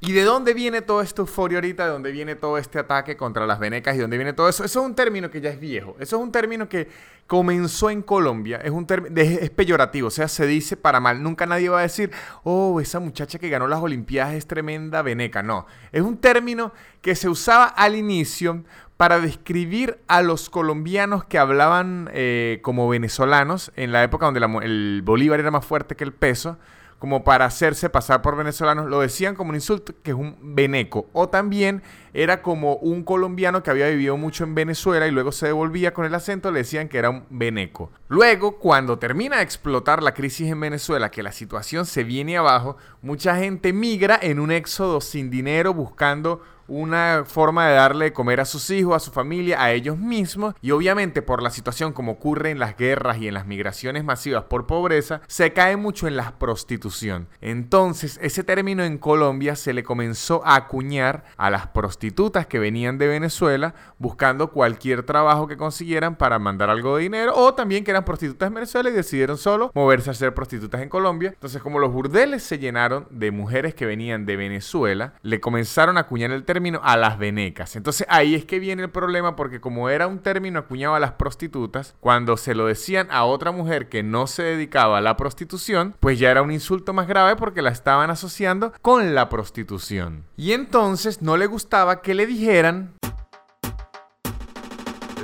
¿Y 0.03 0.13
de 0.13 0.24
dónde 0.24 0.55
viene 0.55 0.81
todo 0.81 1.03
esta 1.03 1.22
euforia 1.22 1.60
ahorita? 1.60 1.86
¿De 1.86 1.91
dónde 1.91 2.12
viene 2.12 2.34
todo 2.34 2.58
este 2.58 2.79
ataque 2.79 3.15
contra 3.15 3.46
las 3.46 3.60
venecas? 3.60 3.96
¿Y 3.96 4.00
dónde 4.00 4.17
viene 4.17 4.34
todo 4.34 4.50
eso? 4.50 4.65
Eso 4.65 4.79
es 4.79 4.86
un 4.88 4.96
término 4.96 5.29
que 5.29 5.41
ya 5.41 5.51
es 5.51 5.60
viejo. 5.60 5.96
Eso 6.00 6.15
es 6.15 6.24
un 6.24 6.31
término 6.31 6.67
que 6.67 6.89
comenzó 7.27 7.91
en 7.91 8.01
Colombia. 8.01 8.60
Es 8.63 8.72
un 8.72 8.88
término, 8.88 9.15
es 9.22 9.51
peyorativo, 9.51 10.08
o 10.08 10.12
sea, 10.12 10.27
se 10.27 10.48
dice 10.48 10.75
para 10.75 11.00
mal. 11.00 11.22
Nunca 11.22 11.46
nadie 11.46 11.70
va 11.70 11.77
a 11.77 11.84
decir, 11.84 12.10
oh, 12.43 12.81
esa 12.81 13.00
muchacha 13.00 13.38
que 13.38 13.48
ganó 13.50 13.67
las 13.67 13.79
Olimpiadas 13.79 14.34
es 14.34 14.48
tremenda 14.48 15.03
veneca. 15.03 15.43
No, 15.43 15.67
es 15.91 16.01
un 16.01 16.17
término 16.17 16.74
que 17.03 17.13
se 17.13 17.29
usaba 17.29 17.65
al 17.65 17.96
inicio 17.96 18.63
para 18.98 19.20
describir 19.20 20.00
a 20.08 20.24
los 20.24 20.50
colombianos 20.50 21.25
que 21.25 21.38
hablaban 21.38 22.10
eh, 22.12 22.58
como 22.63 22.89
venezolanos 22.89 23.72
en 23.75 23.91
la 23.91 24.03
época 24.03 24.25
donde 24.25 24.39
el 24.63 25.03
bolívar 25.05 25.39
era 25.39 25.51
más 25.51 25.63
fuerte 25.63 25.96
que 25.96 26.03
el 26.03 26.13
peso 26.13 26.58
como 27.01 27.24
para 27.24 27.46
hacerse 27.46 27.89
pasar 27.89 28.22
por 28.22 28.36
venezolanos, 28.36 28.88
lo 28.88 29.00
decían 29.00 29.34
como 29.34 29.50
un 29.50 29.55
insulto, 29.55 29.91
que 30.03 30.12
es 30.12 30.15
un 30.15 30.38
veneco. 30.39 31.08
O 31.13 31.29
también 31.29 31.81
era 32.13 32.43
como 32.43 32.75
un 32.75 33.03
colombiano 33.03 33.63
que 33.63 33.72
había 33.72 33.88
vivido 33.88 34.17
mucho 34.17 34.43
en 34.43 34.53
Venezuela 34.53 35.08
y 35.08 35.12
luego 35.12 35.31
se 35.31 35.48
devolvía 35.48 35.96
con 35.96 36.05
el 36.05 36.13
acento, 36.13 36.51
le 36.51 36.60
decían 36.60 36.89
que 36.89 37.00
era 37.00 37.10
un 37.10 37.24
veneco. 37.31 37.89
Luego, 38.08 38.60
cuando 38.60 39.00
termina 39.00 39.38
de 39.38 39.41
explotar 39.41 40.03
la 40.03 40.13
crisis 40.13 40.51
en 40.51 40.60
Venezuela, 40.60 41.10
que 41.10 41.24
la 41.24 41.31
situación 41.31 41.88
se 41.88 42.03
viene 42.03 42.38
abajo, 42.38 42.77
mucha 43.01 43.36
gente 43.36 43.74
migra 43.74 44.20
en 44.22 44.39
un 44.39 44.51
éxodo 44.51 45.01
sin 45.01 45.31
dinero 45.31 45.74
buscando 45.74 46.43
una 46.72 47.24
forma 47.25 47.68
de 47.68 47.75
darle 47.75 48.06
de 48.06 48.13
comer 48.13 48.40
a 48.40 48.46
sus 48.46 48.70
hijos, 48.70 48.96
a 48.96 49.00
su 49.00 49.12
familia, 49.12 49.62
a 49.62 49.74
ellos 49.74 49.98
mismos 49.98 50.56
y 50.62 50.72
obviamente 50.72 51.22
por 51.22 51.44
la 51.44 51.50
situación 51.50 51.92
como 51.92 52.13
ocurre 52.13 52.50
en 52.50 52.60
las 52.60 52.78
guerras 52.78 53.18
y 53.18 53.28
en 53.28 53.34
las 53.34 53.46
migraciones 53.46 54.06
masivas 54.06 54.46
por 54.46 54.68
pobreza, 54.68 55.22
se 55.28 55.51
cae 55.51 55.75
mucho 55.75 56.08
en 56.08 56.16
la 56.16 56.40
prostitución. 56.40 57.28
Entonces, 57.42 58.18
ese 58.22 58.46
término 58.46 58.84
en 58.86 58.98
Colombia 58.98 59.58
se 59.58 59.74
le 59.74 59.84
comenzó 59.84 60.42
a 60.46 60.56
acuñar 60.56 61.25
a 61.36 61.50
las 61.50 61.68
prostitutas 61.68 62.48
que 62.48 62.60
venían 62.60 62.98
de 62.98 63.08
Venezuela 63.08 63.75
buscando 63.98 64.51
cualquier 64.51 65.04
trabajo 65.04 65.48
que 65.48 65.58
consiguieran 65.58 66.16
para 66.16 66.40
mandar 66.40 66.70
algo 66.70 66.96
de 66.96 67.04
dinero 67.04 67.34
o 67.36 67.54
también 67.54 67.84
que 67.84 67.92
eran 67.92 68.06
prostitutas 68.06 68.48
en 68.48 68.54
Venezuela 68.54 68.90
y 68.90 68.94
decidieron 68.94 69.38
solo 69.38 69.72
moverse 69.75 70.10
a 70.10 70.13
ser 70.13 70.34
prostitutas 70.34 70.82
en 70.82 70.88
Colombia. 70.88 71.32
Entonces, 71.34 71.62
como 71.62 71.80
los 71.80 71.92
burdeles 71.92 72.44
se 72.44 72.60
llenaron 72.60 73.08
de 73.10 73.32
mujeres 73.32 73.75
que 73.75 73.86
venían 73.86 74.25
de 74.25 74.38
Venezuela, 74.38 75.16
le 75.22 75.42
comenzaron 75.42 75.98
a 75.98 76.01
acuñar 76.01 76.32
el 76.32 76.46
término 76.46 76.61
a 76.84 76.98
las 76.98 77.18
venecas. 77.18 77.75
Entonces, 77.75 78.06
ahí 78.10 78.36
es 78.36 78.46
que 78.46 78.60
viene 78.60 78.84
el 78.84 78.89
problema 78.89 79.36
porque 79.36 79.60
como 79.60 79.89
era 79.89 80.08
un 80.08 80.20
término 80.20 80.60
acuñado 80.60 80.96
a 80.96 81.00
las 81.00 81.13
prostitutas, 81.13 81.96
cuando 82.00 82.38
se 82.38 82.56
lo 82.56 82.68
decían 82.68 83.08
a 83.12 83.25
otra 83.25 83.51
mujer 83.51 83.89
que 83.89 84.03
no 84.03 84.27
se 84.27 84.44
dedicaba 84.44 85.00
a 85.00 85.01
la 85.01 85.18
prostitución, 85.18 85.96
pues 86.00 86.20
ya 86.20 86.30
era 86.32 86.41
un 86.41 86.51
insulto 86.51 86.94
más 86.94 87.08
grave 87.08 87.36
porque 87.36 87.62
la 87.62 87.72
estaban 87.72 88.10
asociando 88.10 88.74
con 88.82 89.15
la 89.15 89.30
prostitución. 89.30 90.25
Y 90.38 90.53
entonces 90.53 91.22
no 91.22 91.38
le 91.38 91.48
gustaba 91.48 92.01
que 92.01 92.13
le 92.13 92.27
dijeran 92.27 92.94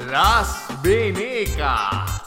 las 0.10 0.67
venecas. 0.82 2.26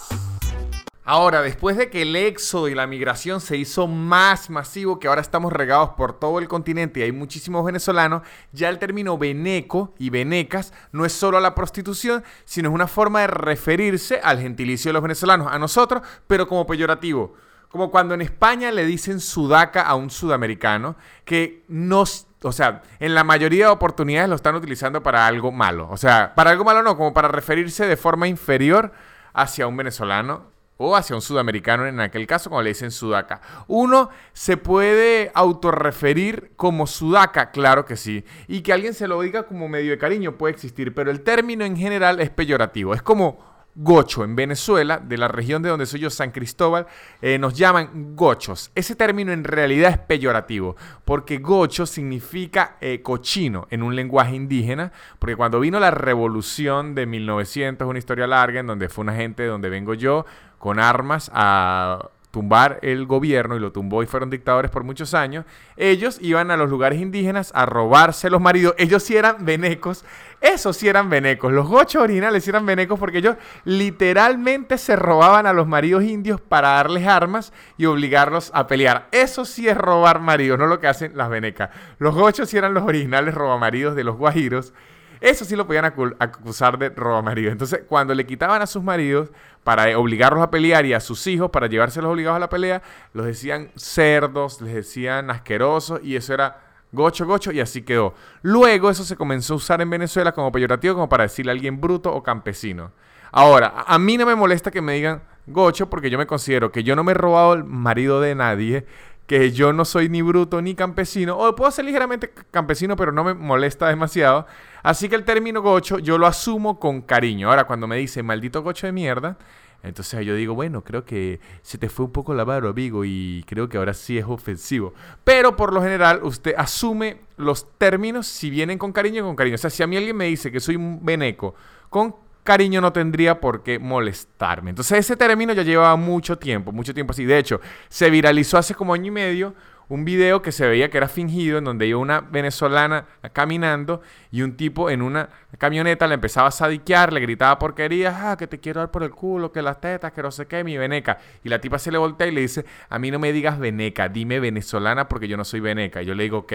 Ahora, 1.02 1.40
después 1.40 1.78
de 1.78 1.88
que 1.88 2.02
el 2.02 2.14
éxodo 2.14 2.69
y 2.69 2.75
la 2.75 2.87
migración 2.87 3.40
se 3.40 3.57
hizo 3.57 3.87
más 3.87 4.50
masivo, 4.50 4.99
que 4.99 5.09
ahora 5.09 5.23
estamos 5.23 5.50
regados 5.50 5.90
por 5.90 6.12
todo 6.19 6.38
el 6.38 6.47
continente 6.47 7.00
y 7.00 7.04
hay 7.04 7.12
muchísimos 7.12 7.64
venezolanos, 7.64 8.23
ya 8.52 8.69
el 8.69 8.78
término 8.78 9.16
veneco 9.16 9.95
y 9.99 10.11
venecas 10.11 10.75
no 10.92 11.07
es 11.07 11.12
solo 11.14 11.40
la 11.40 11.54
prostitución, 11.54 12.23
sino 12.45 12.69
es 12.69 12.75
una 12.75 12.87
forma 12.87 13.23
de 13.23 13.28
referirse 13.28 14.21
al 14.23 14.40
gentilicio 14.40 14.90
de 14.90 14.92
los 14.92 15.02
venezolanos, 15.02 15.50
a 15.50 15.59
nosotros, 15.59 16.02
pero 16.26 16.47
como 16.47 16.66
peyorativo. 16.66 17.35
Como 17.71 17.90
cuando 17.90 18.14
en 18.14 18.21
España 18.21 18.71
le 18.71 18.85
dicen 18.85 19.21
sudaca 19.21 19.83
a 19.83 19.95
un 19.95 20.11
sudamericano, 20.11 20.97
que 21.25 21.64
no, 21.69 22.04
o 22.42 22.52
sea, 22.52 22.83
en 22.99 23.14
la 23.14 23.25
mayoría 23.25 23.66
de 23.66 23.73
oportunidades 23.73 24.28
lo 24.28 24.37
están 24.37 24.54
utilizando 24.54 25.02
para 25.02 25.26
algo 25.26 25.50
malo. 25.50 25.88
O 25.90 25.97
sea, 25.97 26.35
para 26.35 26.50
algo 26.50 26.64
malo 26.64 26.83
no, 26.83 26.97
como 26.97 27.14
para 27.14 27.28
referirse 27.28 27.87
de 27.87 27.97
forma 27.97 28.28
inferior 28.28 28.92
hacia 29.33 29.66
un 29.66 29.76
venezolano 29.76 30.50
o 30.83 30.97
hacia 30.97 31.15
un 31.15 31.21
sudamericano 31.21 31.87
en 31.87 32.01
aquel 32.01 32.27
caso, 32.27 32.49
como 32.49 32.63
le 32.63 32.71
dicen 32.71 32.91
sudaca. 32.91 33.43
Uno 33.67 34.09
se 34.33 34.57
puede 34.57 35.31
autorreferir 35.35 36.53
como 36.57 36.87
sudaca, 36.87 37.51
claro 37.51 37.85
que 37.85 37.97
sí, 37.97 38.25
y 38.49 38.63
que 38.63 38.73
alguien 38.73 38.95
se 38.95 39.07
lo 39.07 39.21
diga 39.21 39.43
como 39.43 39.69
medio 39.69 39.91
de 39.91 39.99
cariño 39.99 40.39
puede 40.39 40.55
existir, 40.55 40.95
pero 40.95 41.11
el 41.11 41.21
término 41.21 41.67
en 41.67 41.77
general 41.77 42.19
es 42.19 42.31
peyorativo. 42.31 42.95
Es 42.95 43.03
como 43.03 43.51
gocho 43.75 44.25
en 44.25 44.35
Venezuela, 44.35 44.99
de 44.99 45.17
la 45.17 45.29
región 45.29 45.63
de 45.63 45.69
donde 45.69 45.87
soy 45.87 46.01
yo, 46.01 46.11
San 46.11 46.31
Cristóbal, 46.31 46.87
eh, 47.23 47.39
nos 47.39 47.55
llaman 47.55 48.17
gochos. 48.17 48.71
Ese 48.75 48.97
término 48.97 49.33
en 49.33 49.45
realidad 49.45 49.91
es 49.91 49.99
peyorativo, 49.99 50.77
porque 51.05 51.39
gocho 51.39 51.87
significa 51.87 52.77
eh, 52.81 53.01
cochino 53.03 53.67
en 53.71 53.83
un 53.83 53.95
lenguaje 53.95 54.35
indígena, 54.35 54.93
porque 55.19 55.37
cuando 55.37 55.61
vino 55.61 55.79
la 55.79 55.91
revolución 55.91 56.95
de 56.95 57.07
1900, 57.07 57.87
una 57.87 57.99
historia 57.99 58.27
larga, 58.27 58.61
en 58.61 58.67
donde 58.67 58.89
fue 58.89 59.03
una 59.03 59.15
gente 59.15 59.45
de 59.45 59.49
donde 59.49 59.71
vengo 59.71 59.95
yo, 59.95 60.25
con 60.61 60.79
armas 60.79 61.31
a 61.33 62.11
tumbar 62.31 62.79
el 62.83 63.07
gobierno 63.07 63.57
y 63.57 63.59
lo 63.59 63.73
tumbó 63.73 64.02
y 64.02 64.07
fueron 64.07 64.31
dictadores 64.31 64.71
por 64.71 64.85
muchos 64.85 65.14
años, 65.14 65.45
ellos 65.76 66.19
iban 66.21 66.50
a 66.50 66.57
los 66.57 66.71
lugares 66.71 67.00
indígenas 67.00 67.50
a 67.55 67.67
robarse 67.67 68.31
los 68.31 68.40
maridos. 68.40 68.75
Ellos 68.79 69.02
sí 69.02 69.17
eran 69.17 69.45
venecos, 69.45 70.05
esos 70.40 70.76
sí 70.76 70.87
eran 70.87 71.11
venecos. 71.11 71.50
Los 71.50 71.67
gochos 71.67 72.02
originales 72.02 72.47
eran 72.47 72.67
venecos 72.67 73.00
porque 73.00 73.19
ellos 73.19 73.37
literalmente 73.64 74.79
se 74.79 74.97
robaban 74.97 75.47
a 75.47 75.52
los 75.52 75.67
maridos 75.67 76.05
indios 76.05 76.40
para 76.40 76.69
darles 76.69 77.07
armas 77.07 77.52
y 77.76 77.87
obligarlos 77.87 78.50
a 78.55 78.67
pelear. 78.67 79.09
Eso 79.12 79.45
sí 79.47 79.67
es 79.67 79.76
robar 79.76 80.21
maridos, 80.21 80.59
no 80.59 80.67
lo 80.67 80.79
que 80.79 80.88
hacen 80.88 81.17
las 81.17 81.31
venecas. 81.31 81.71
Los 81.99 82.14
gochos 82.14 82.50
sí 82.50 82.59
eran 82.59 82.75
los 82.75 82.85
originales 82.85 83.35
robamaridos 83.35 83.97
de 83.97 84.05
los 84.05 84.17
guajiros 84.17 84.73
eso 85.21 85.45
sí 85.45 85.55
lo 85.55 85.67
podían 85.67 85.85
acusar 85.85 86.79
de 86.79 86.89
robo 86.91 87.23
marido. 87.23 87.53
Entonces, 87.53 87.83
cuando 87.89 88.15
le 88.15 88.27
quitaban 88.27 88.62
a 88.62 88.67
sus 88.67 88.83
maridos 88.83 89.31
para 89.65 89.99
obligarlos 89.99 90.43
a 90.43 90.50
pelear 90.50 90.87
y 90.87 90.95
a 90.95 91.00
sus 91.00 91.27
hijos 91.27 91.50
para 91.50 91.67
llevárselos 91.67 92.11
obligados 92.11 92.37
a 92.37 92.41
la 92.41 92.49
pelea, 92.49 92.83
los 93.12 93.27
decían 93.27 93.71
cerdos, 93.77 94.61
les 94.61 94.75
decían 94.75 95.31
asquerosos 95.31 96.00
y 96.03 96.17
eso 96.17 96.33
era 96.33 96.61
gocho, 96.93 97.27
gocho 97.27 97.53
y 97.53 97.61
así 97.61 97.83
quedó. 97.83 98.15
Luego 98.43 98.91
eso 98.91 99.05
se 99.05 99.17
comenzó 99.17 99.55
a 99.55 99.57
usar 99.59 99.81
en 99.81 99.91
Venezuela 99.91 100.33
como 100.33 100.50
peyorativo, 100.50 100.95
como 100.95 101.09
para 101.09 101.25
decirle 101.25 101.53
a 101.53 101.55
alguien 101.55 101.81
bruto 101.81 102.12
o 102.12 102.23
campesino. 102.23 102.93
Ahora, 103.33 103.85
a 103.87 103.99
mí 103.99 104.17
no 104.17 104.27
me 104.27 104.35
molesta 104.35 104.71
que 104.71 104.81
me 104.81 104.95
digan 104.95 105.23
gocho 105.47 105.89
porque 105.89 106.11
yo 106.11 106.19
me 106.19 106.27
considero 106.27 106.73
que 106.73 106.83
yo 106.83 106.97
no 106.97 107.05
me 107.05 107.12
he 107.12 107.15
robado 107.15 107.55
el 107.55 107.65
marido 107.65 108.21
de 108.21 108.35
nadie, 108.35 108.87
que 109.31 109.53
yo 109.53 109.73
no 109.73 109.85
soy 109.85 110.09
ni 110.09 110.23
bruto 110.23 110.61
ni 110.61 110.75
campesino, 110.75 111.39
o 111.39 111.55
puedo 111.55 111.71
ser 111.71 111.85
ligeramente 111.85 112.33
campesino, 112.51 112.97
pero 112.97 113.13
no 113.13 113.23
me 113.23 113.33
molesta 113.33 113.87
demasiado. 113.87 114.45
Así 114.83 115.09
que 115.09 115.15
el 115.15 115.23
término 115.23 115.63
gocho 115.63 116.01
yo 116.01 116.19
lo 116.19 116.27
asumo 116.27 116.81
con 116.81 117.01
cariño. 117.01 117.49
Ahora, 117.49 117.69
cuando 117.69 117.87
me 117.87 117.97
dice 117.97 118.25
maldito 118.25 118.61
gocho 118.65 118.89
de 118.89 118.93
mierda, 118.93 119.39
entonces 119.85 120.27
yo 120.27 120.35
digo, 120.35 120.57
bueno, 120.57 120.83
creo 120.83 121.05
que 121.05 121.39
se 121.63 121.79
te 121.79 121.89
fue 121.89 122.07
un 122.07 122.11
poco 122.11 122.35
la 122.35 122.43
barba, 122.43 122.71
amigo, 122.71 123.05
y 123.05 123.45
creo 123.47 123.69
que 123.69 123.79
ahora 123.79 123.95
sí 123.95 124.19
es 124.19 124.25
ofensivo. 124.27 124.95
Pero 125.23 125.55
por 125.55 125.73
lo 125.73 125.81
general, 125.81 126.25
usted 126.25 126.57
asume 126.59 127.21
los 127.37 127.79
términos 127.79 128.27
si 128.27 128.51
vienen 128.51 128.79
con 128.79 128.90
cariño 128.90 129.23
con 129.23 129.37
cariño. 129.37 129.55
O 129.55 129.59
sea, 129.59 129.71
si 129.71 129.85
a 129.85 129.87
mí 129.87 129.97
alguien 129.97 130.16
me 130.16 130.25
dice 130.25 130.51
que 130.51 130.59
soy 130.59 130.75
un 130.75 131.05
veneco 131.05 131.55
con 131.88 132.16
cariño 132.42 132.81
no 132.81 132.92
tendría 132.92 133.40
por 133.40 133.62
qué 133.62 133.79
molestarme. 133.79 134.70
Entonces 134.70 134.98
ese 134.98 135.16
término 135.16 135.53
ya 135.53 135.62
llevaba 135.62 135.96
mucho 135.96 136.38
tiempo, 136.38 136.72
mucho 136.72 136.94
tiempo 136.94 137.12
así. 137.12 137.24
De 137.24 137.38
hecho, 137.38 137.61
se 137.88 138.11
viralizó 138.11 138.59
hace 138.59 138.74
como 138.74 138.94
año 138.94 139.07
y 139.07 139.11
medio 139.11 139.55
un 139.90 140.05
video 140.05 140.40
que 140.40 140.53
se 140.53 140.68
veía 140.68 140.88
que 140.88 140.98
era 140.98 141.09
fingido, 141.09 141.59
en 141.59 141.64
donde 141.64 141.87
iba 141.88 141.98
una 141.98 142.20
venezolana 142.20 143.07
caminando 143.33 144.00
y 144.31 144.42
un 144.42 144.57
tipo 144.57 144.88
en 144.88 145.03
una 145.03 145.29
camioneta 145.59 146.07
le 146.07 146.14
empezaba 146.14 146.46
a 146.46 146.53
sadiquear, 146.53 147.12
le 147.12 147.18
gritaba 147.18 147.59
porquerías, 147.59 148.14
ah, 148.16 148.37
que 148.37 148.46
te 148.46 148.61
quiero 148.61 148.79
dar 148.79 148.92
por 148.92 149.03
el 149.03 149.11
culo, 149.11 149.50
que 149.50 149.62
las 149.62 149.81
tetas, 149.81 150.12
que 150.12 150.22
no 150.22 150.31
sé 150.31 150.46
qué, 150.46 150.62
mi 150.62 150.76
veneca. 150.76 151.18
Y 151.42 151.48
la 151.48 151.61
tipa 151.61 151.76
se 151.81 151.90
le 151.90 151.98
voltea 151.98 152.29
y 152.29 152.31
le 152.31 152.42
dice, 152.42 152.64
a 152.88 153.00
mí 153.00 153.11
no 153.11 153.18
me 153.18 153.33
digas 153.33 153.59
veneca, 153.59 154.09
dime 154.09 154.38
venezolana 154.38 155.09
porque 155.09 155.26
yo 155.26 155.37
no 155.37 155.44
soy 155.44 155.59
veneca. 155.59 156.03
Y 156.03 156.07
yo 156.07 156.14
le 156.14 156.22
digo, 156.22 156.38
ok. 156.38 156.53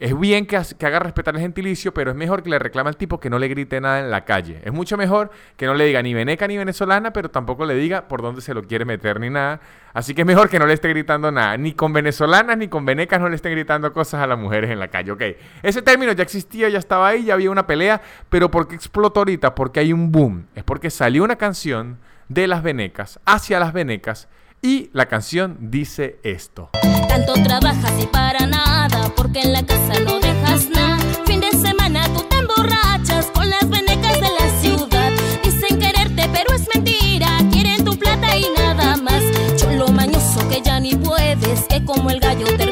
Es 0.00 0.18
bien 0.18 0.46
que, 0.46 0.56
haga 0.56 0.98
respetar 0.98 1.34
el 1.34 1.42
gentilicio, 1.42 1.92
pero 1.92 2.10
es 2.10 2.16
mejor 2.16 2.42
que 2.42 2.48
le 2.48 2.58
reclame 2.58 2.88
al 2.88 2.96
tipo 2.96 3.20
que 3.20 3.28
no 3.28 3.38
le 3.38 3.48
grite 3.48 3.82
nada 3.82 4.00
en 4.00 4.10
la 4.10 4.24
calle. 4.24 4.58
Es 4.64 4.72
mucho 4.72 4.96
mejor 4.96 5.30
que 5.58 5.66
no 5.66 5.74
le 5.74 5.84
diga 5.84 6.00
ni 6.00 6.14
veneca 6.14 6.48
ni 6.48 6.56
venezolana, 6.56 7.12
pero 7.12 7.30
tampoco 7.30 7.66
le 7.66 7.74
diga 7.74 8.08
por 8.08 8.22
dónde 8.22 8.40
se 8.40 8.54
lo 8.54 8.62
quiere 8.62 8.86
meter 8.86 9.20
ni 9.20 9.28
nada. 9.28 9.60
Así 9.92 10.14
que 10.14 10.22
es 10.22 10.26
mejor 10.26 10.48
que 10.48 10.58
no 10.58 10.64
le 10.64 10.72
esté 10.72 10.88
gritando 10.88 11.30
nada. 11.30 11.54
Ni 11.58 11.74
con 11.74 11.92
venezolanas 11.92 12.56
ni 12.56 12.68
con 12.68 12.86
venecas 12.86 13.20
no 13.20 13.28
le 13.28 13.36
estén 13.36 13.52
gritando 13.52 13.92
cosas 13.92 14.22
a 14.22 14.26
las 14.26 14.38
mujeres 14.38 14.70
en 14.70 14.80
la 14.80 14.88
calle. 14.88 15.12
Ok, 15.12 15.22
ese 15.62 15.82
término 15.82 16.12
ya 16.12 16.22
existía, 16.22 16.70
ya 16.70 16.78
estaba 16.78 17.08
ahí, 17.08 17.26
ya 17.26 17.34
había 17.34 17.50
una 17.50 17.66
pelea, 17.66 18.00
pero 18.30 18.50
¿por 18.50 18.68
qué 18.68 18.76
explotó 18.76 19.20
ahorita? 19.20 19.54
Porque 19.54 19.80
hay 19.80 19.92
un 19.92 20.10
boom. 20.10 20.46
Es 20.54 20.64
porque 20.64 20.88
salió 20.88 21.24
una 21.24 21.36
canción 21.36 21.98
de 22.30 22.46
las 22.46 22.62
venecas 22.62 23.20
hacia 23.26 23.60
las 23.60 23.74
venecas 23.74 24.28
y 24.62 24.90
la 24.92 25.06
canción 25.06 25.56
dice 25.60 26.18
esto. 26.22 26.70
Tanto 27.08 27.34
trabajas 27.34 27.92
y 28.00 28.06
para 28.06 28.46
nada, 28.46 29.12
porque 29.16 29.40
en 29.40 29.52
la 29.52 29.64
casa 29.64 30.00
no 30.04 30.20
dejas 30.20 30.68
nada. 30.70 30.98
Fin 31.26 31.40
de 31.40 31.50
semana 31.52 32.04
tú 32.14 32.22
te 32.28 32.36
emborrachas 32.36 33.26
con 33.26 33.48
las 33.48 33.68
venecas 33.68 34.14
de 34.14 34.28
la 34.38 34.60
ciudad. 34.60 35.12
Dicen 35.42 35.78
quererte, 35.78 36.28
pero 36.32 36.54
es 36.54 36.68
mentira. 36.74 37.28
Quieren 37.50 37.84
tu 37.84 37.98
plata 37.98 38.36
y 38.36 38.46
nada 38.56 38.96
más. 38.96 39.22
Cholo 39.56 39.88
mañoso 39.88 40.48
que 40.48 40.60
ya 40.60 40.78
ni 40.80 40.94
puedes, 40.94 41.60
que 41.68 41.84
como 41.84 42.10
el 42.10 42.20
gallo 42.20 42.46
terminas 42.56 42.69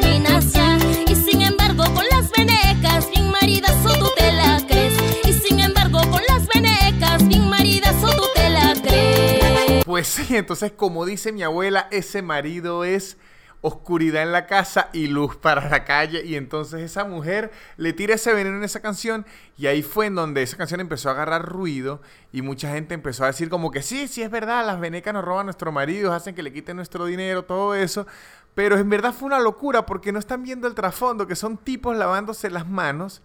crees. 9.98 10.14
Pues 10.14 10.26
sí, 10.26 10.36
entonces 10.36 10.72
como 10.72 11.04
dice 11.04 11.32
mi 11.32 11.42
abuela, 11.42 11.88
ese 11.90 12.22
marido 12.22 12.84
es 12.84 13.16
oscuridad 13.60 14.22
en 14.22 14.30
la 14.30 14.46
casa 14.46 14.88
y 14.92 15.08
luz 15.08 15.36
para 15.36 15.68
la 15.68 15.84
calle. 15.84 16.24
Y 16.24 16.36
entonces 16.36 16.80
esa 16.82 17.04
mujer 17.04 17.50
le 17.76 17.92
tira 17.92 18.14
ese 18.14 18.32
veneno 18.32 18.56
en 18.56 18.64
esa 18.64 18.80
canción 18.80 19.26
y 19.56 19.66
ahí 19.66 19.82
fue 19.82 20.06
en 20.06 20.14
donde 20.14 20.42
esa 20.42 20.56
canción 20.56 20.80
empezó 20.80 21.08
a 21.08 21.12
agarrar 21.12 21.44
ruido 21.44 22.00
y 22.32 22.42
mucha 22.42 22.70
gente 22.72 22.94
empezó 22.94 23.24
a 23.24 23.28
decir 23.28 23.48
como 23.48 23.70
que 23.70 23.82
sí, 23.82 24.06
sí 24.06 24.22
es 24.22 24.30
verdad, 24.30 24.64
las 24.64 24.78
venecas 24.78 25.12
nos 25.12 25.24
roban 25.24 25.40
a 25.40 25.44
nuestro 25.44 25.72
marido, 25.72 26.12
hacen 26.12 26.34
que 26.34 26.42
le 26.42 26.52
quiten 26.52 26.76
nuestro 26.76 27.06
dinero, 27.06 27.44
todo 27.44 27.74
eso. 27.74 28.06
Pero 28.54 28.78
en 28.78 28.88
verdad 28.88 29.12
fue 29.12 29.26
una 29.26 29.40
locura 29.40 29.86
porque 29.86 30.12
no 30.12 30.18
están 30.18 30.42
viendo 30.42 30.68
el 30.68 30.74
trasfondo, 30.74 31.26
que 31.26 31.36
son 31.36 31.56
tipos 31.56 31.96
lavándose 31.96 32.50
las 32.50 32.68
manos 32.68 33.22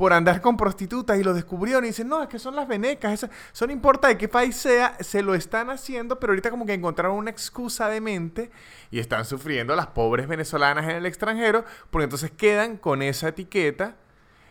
por 0.00 0.14
andar 0.14 0.40
con 0.40 0.56
prostitutas 0.56 1.20
y 1.20 1.22
lo 1.22 1.34
descubrieron 1.34 1.84
y 1.84 1.88
dicen, 1.88 2.08
no, 2.08 2.22
es 2.22 2.28
que 2.30 2.38
son 2.38 2.56
las 2.56 2.66
venecas, 2.66 3.22
eso, 3.52 3.66
no 3.66 3.70
importa 3.70 4.08
de 4.08 4.16
qué 4.16 4.28
país 4.28 4.56
sea, 4.56 4.96
se 5.00 5.20
lo 5.20 5.34
están 5.34 5.68
haciendo, 5.68 6.18
pero 6.18 6.32
ahorita 6.32 6.48
como 6.48 6.64
que 6.64 6.72
encontraron 6.72 7.18
una 7.18 7.30
excusa 7.30 7.86
de 7.90 8.00
mente 8.00 8.50
y 8.90 8.98
están 8.98 9.26
sufriendo 9.26 9.76
las 9.76 9.88
pobres 9.88 10.26
venezolanas 10.26 10.84
en 10.84 10.92
el 10.92 11.04
extranjero, 11.04 11.66
porque 11.90 12.04
entonces 12.04 12.30
quedan 12.30 12.78
con 12.78 13.02
esa 13.02 13.28
etiqueta 13.28 13.96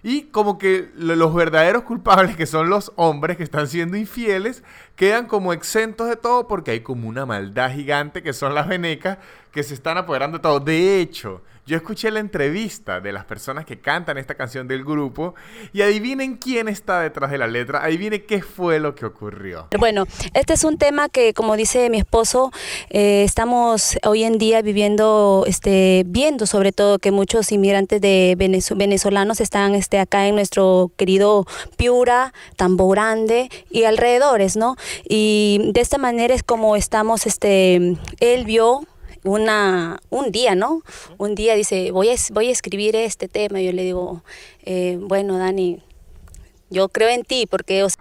Y 0.04 0.26
como 0.26 0.60
que 0.60 0.92
los 0.96 1.34
verdaderos 1.34 1.82
culpables, 1.82 2.38
que 2.38 2.46
son 2.46 2.70
los 2.70 2.94
hombres 2.96 3.36
que 3.36 3.44
están 3.44 3.68
siendo 3.68 3.98
infieles, 3.98 4.64
quedan 4.96 5.26
como 5.26 5.52
exentos 5.52 6.08
de 6.08 6.16
todo 6.16 6.48
porque 6.48 6.72
hay 6.72 6.82
como 6.82 7.10
una 7.10 7.26
maldad 7.26 7.72
gigante 7.72 8.22
que 8.22 8.34
son 8.34 8.54
las 8.54 8.68
venecas 8.68 9.18
que 9.52 9.64
se 9.64 9.74
están 9.74 9.98
apoderando 9.98 10.38
de 10.38 10.42
todo. 10.42 10.60
De 10.60 11.00
hecho, 11.00 11.42
yo 11.70 11.78
escuché 11.78 12.10
la 12.10 12.20
entrevista 12.20 13.00
de 13.00 13.14
las 13.14 13.26
personas 13.26 13.64
que 13.64 13.80
cantan 13.80 14.18
esta 14.18 14.34
canción 14.34 14.68
del 14.68 14.84
grupo 14.84 15.36
y 15.72 15.84
adivinen 15.84 16.38
quién 16.38 16.68
está 16.68 17.02
detrás 17.02 17.30
de 17.30 17.38
la 17.38 17.46
letra, 17.46 17.84
adivinen 17.84 18.24
qué 18.28 18.42
fue 18.42 18.80
lo 18.80 18.96
que 18.96 19.06
ocurrió. 19.06 19.68
Bueno, 19.78 20.06
este 20.34 20.54
es 20.54 20.64
un 20.64 20.80
tema 20.80 21.10
que, 21.10 21.32
como 21.36 21.56
dice 21.56 21.92
mi 21.92 22.00
esposo, 22.00 22.52
eh, 22.90 23.24
estamos 23.24 24.00
hoy 24.04 24.24
en 24.24 24.40
día 24.40 24.64
viviendo, 24.64 25.44
este, 25.46 26.06
viendo 26.08 26.48
sobre 26.48 26.72
todo 26.72 26.98
que 26.98 27.12
muchos 27.12 27.52
inmigrantes 27.52 28.02
de 28.02 28.36
venezolanos 28.36 29.40
están 29.40 29.76
este, 29.76 30.00
acá 30.00 30.26
en 30.26 30.34
nuestro 30.34 30.92
querido 30.98 31.46
Piura, 31.78 32.34
Tambo 32.56 32.90
Grande 32.90 33.52
y 33.70 33.84
alrededores, 33.84 34.58
¿no? 34.58 34.76
Y 35.08 35.70
de 35.72 35.82
esta 35.82 36.00
manera 36.00 36.34
es 36.34 36.42
como 36.42 36.76
estamos, 36.76 37.28
este, 37.28 37.96
él 38.20 38.46
vio 38.46 38.88
una, 39.24 40.00
un 40.10 40.32
día, 40.32 40.56
¿no? 40.56 40.82
Un 41.18 41.36
día 41.36 41.56
dice, 41.56 41.92
voy 41.92 42.10
a, 42.10 42.16
voy 42.32 42.50
a 42.50 42.52
escribir 42.52 42.96
este 42.96 43.28
tema. 43.28 43.62
Y 43.62 43.66
yo 43.66 43.72
le 43.74 43.84
digo, 43.84 44.24
eh, 44.64 44.98
bueno, 45.02 45.38
Dani, 45.38 45.84
yo 46.70 46.90
creo 46.90 47.10
en 47.10 47.24
ti 47.24 47.46
porque... 47.50 47.86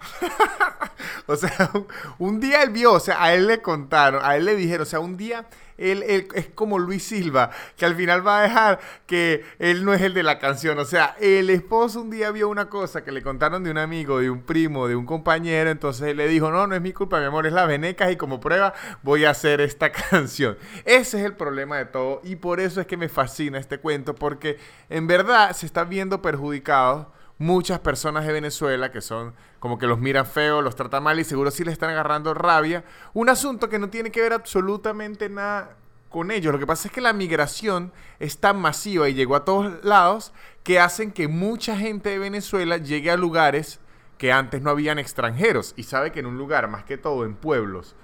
O 1.27 1.35
sea, 1.35 1.71
un 2.17 2.39
día 2.39 2.63
él 2.63 2.71
vio, 2.71 2.93
o 2.93 2.99
sea, 2.99 3.23
a 3.23 3.33
él 3.33 3.45
le 3.45 3.61
contaron, 3.61 4.19
a 4.23 4.35
él 4.35 4.45
le 4.45 4.55
dijeron, 4.55 4.81
o 4.81 4.89
sea, 4.89 4.99
un 4.99 5.15
día 5.15 5.45
él, 5.79 6.27
es 6.33 6.49
como 6.53 6.77
Luis 6.77 7.03
Silva, 7.03 7.51
que 7.77 7.85
al 7.85 7.95
final 7.95 8.25
va 8.25 8.39
a 8.39 8.43
dejar 8.43 8.79
que 9.05 9.43
él 9.59 9.85
no 9.85 9.93
es 9.93 10.01
el 10.01 10.13
de 10.13 10.23
la 10.23 10.39
canción. 10.39 10.77
O 10.79 10.85
sea, 10.85 11.15
el 11.19 11.49
esposo 11.49 12.01
un 12.01 12.09
día 12.09 12.31
vio 12.31 12.49
una 12.49 12.69
cosa 12.69 13.03
que 13.03 13.11
le 13.11 13.21
contaron 13.21 13.63
de 13.63 13.71
un 13.71 13.77
amigo, 13.77 14.19
de 14.19 14.29
un 14.29 14.41
primo, 14.41 14.87
de 14.87 14.95
un 14.95 15.05
compañero, 15.05 15.69
entonces 15.69 16.09
él 16.09 16.17
le 16.17 16.27
dijo, 16.27 16.51
no, 16.51 16.67
no 16.67 16.75
es 16.75 16.81
mi 16.81 16.93
culpa, 16.93 17.19
mi 17.19 17.25
amor, 17.25 17.47
es 17.47 17.53
la 17.53 17.65
venecas 17.65 18.11
y 18.11 18.15
como 18.15 18.39
prueba 18.39 18.73
voy 19.03 19.25
a 19.25 19.31
hacer 19.31 19.61
esta 19.61 19.91
canción. 20.09 20.57
Ese 20.85 21.19
es 21.19 21.25
el 21.25 21.33
problema 21.33 21.77
de 21.77 21.85
todo 21.85 22.21
y 22.23 22.35
por 22.35 22.59
eso 22.59 22.81
es 22.81 22.87
que 22.87 22.97
me 22.97 23.09
fascina 23.09 23.57
este 23.57 23.79
cuento, 23.79 24.15
porque 24.15 24.57
en 24.89 25.07
verdad 25.07 25.51
se 25.53 25.65
está 25.65 25.83
viendo 25.83 26.21
perjudicados 26.21 27.07
muchas 27.39 27.79
personas 27.79 28.27
de 28.27 28.33
Venezuela 28.33 28.91
que 28.91 29.01
son 29.01 29.33
como 29.59 29.79
que 29.79 29.87
los 29.87 29.97
miran 29.97 30.25
feo, 30.25 30.61
los 30.61 30.75
tratan 30.75 31.01
mal 31.03 31.19
y 31.19 31.23
seguro 31.23 31.49
sí 31.49 31.63
le 31.63 31.71
están 31.71 31.89
agarrando 31.89 32.33
rabia. 32.35 32.83
Un 33.13 33.29
asunto 33.29 33.69
que 33.69 33.79
no 33.79 33.89
tiene 33.89 34.11
que 34.11 34.21
ver 34.21 34.33
absolutamente 34.33 35.29
nada 35.29 35.77
con 36.09 36.31
ellos. 36.31 36.51
Lo 36.51 36.59
que 36.59 36.67
pasa 36.67 36.87
es 36.87 36.93
que 36.93 37.01
la 37.01 37.13
migración 37.13 37.91
es 38.19 38.39
tan 38.39 38.59
masiva 38.59 39.09
y 39.09 39.13
llegó 39.13 39.35
a 39.35 39.45
todos 39.45 39.83
lados 39.83 40.33
que 40.63 40.79
hacen 40.79 41.11
que 41.11 41.27
mucha 41.27 41.77
gente 41.77 42.09
de 42.09 42.19
Venezuela 42.19 42.77
llegue 42.77 43.09
a 43.09 43.17
lugares 43.17 43.79
que 44.17 44.33
antes 44.33 44.61
no 44.61 44.69
habían 44.69 44.99
extranjeros. 44.99 45.73
Y 45.77 45.83
sabe 45.83 46.11
que 46.11 46.19
en 46.19 46.25
un 46.25 46.37
lugar, 46.37 46.67
más 46.67 46.83
que 46.83 46.97
todo 46.97 47.23
en 47.23 47.35
pueblos, 47.35 47.95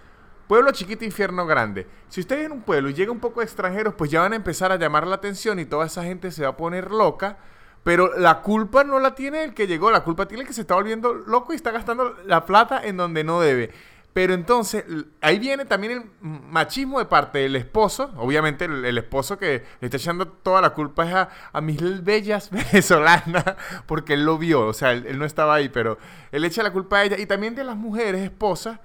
pueblo 0.48 0.72
chiquito, 0.72 1.04
infierno 1.04 1.46
grande. 1.46 1.88
Si 2.08 2.22
usted 2.22 2.46
en 2.46 2.54
un 2.54 2.62
pueblo 2.62 2.90
y 2.90 2.94
llega 2.94 3.12
un 3.12 3.20
poco 3.20 3.42
de 3.42 3.46
extranjeros, 3.46 3.96
pues 3.96 4.12
ya 4.12 4.22
van 4.22 4.34
a 4.34 4.38
empezar 4.38 4.72
a 4.72 4.78
llamar 4.78 5.06
la 5.08 5.16
atención 5.16 5.60
y 5.60 5.66
toda 5.66 5.88
esa 5.88 6.04
gente 6.04 6.32
se 6.32 6.44
va 6.44 6.50
a 6.50 6.58
poner 6.58 6.92
loca 6.92 7.38
pero 7.86 8.18
la 8.18 8.42
culpa 8.42 8.84
no 8.84 9.00
la 9.00 9.14
tiene 9.14 9.44
el 9.44 9.54
que 9.54 9.68
llegó, 9.68 9.92
la 9.92 10.04
culpa 10.04 10.28
tiene 10.28 10.42
el 10.42 10.48
que 10.48 10.56
se 10.56 10.62
está 10.62 10.74
volviendo 10.74 11.14
loco 11.14 11.54
y 11.54 11.56
está 11.56 11.70
gastando 11.70 12.16
la 12.26 12.44
plata 12.44 12.82
en 12.84 12.98
donde 12.98 13.24
no 13.24 13.40
debe. 13.40 13.70
Pero 14.12 14.34
entonces, 14.34 14.84
ahí 15.22 15.38
viene 15.38 15.66
también 15.66 15.92
el 15.94 16.04
machismo 16.20 16.98
de 16.98 17.06
parte 17.06 17.38
del 17.38 17.56
esposo. 17.56 18.12
Obviamente, 18.18 18.66
el, 18.66 18.98
esposo 18.98 19.38
que 19.38 19.64
le 19.82 19.86
está 19.86 19.98
echando 19.98 20.28
toda 20.28 20.62
la 20.62 20.72
culpa 20.72 21.06
es 21.06 21.14
a, 21.14 21.30
a, 21.54 21.62
mis 21.62 22.04
bellas 22.04 22.50
venezolanas, 22.74 23.44
porque 23.86 24.14
él 24.14 24.26
lo 24.26 24.40
vio. 24.40 24.66
O 24.66 24.74
sea, 24.74 24.92
él, 24.92 25.06
él, 25.08 25.20
no 25.20 25.26
estaba 25.26 25.54
ahí, 25.54 25.70
pero 25.70 26.00
él 26.32 26.44
echa 26.44 26.64
la 26.64 26.74
culpa 26.74 26.98
a 26.98 27.04
ella. 27.04 27.20
Y 27.20 27.28
también 27.28 27.54
de 27.54 27.64
las 27.64 27.78
mujeres 27.78 28.24
esposas 28.24 28.80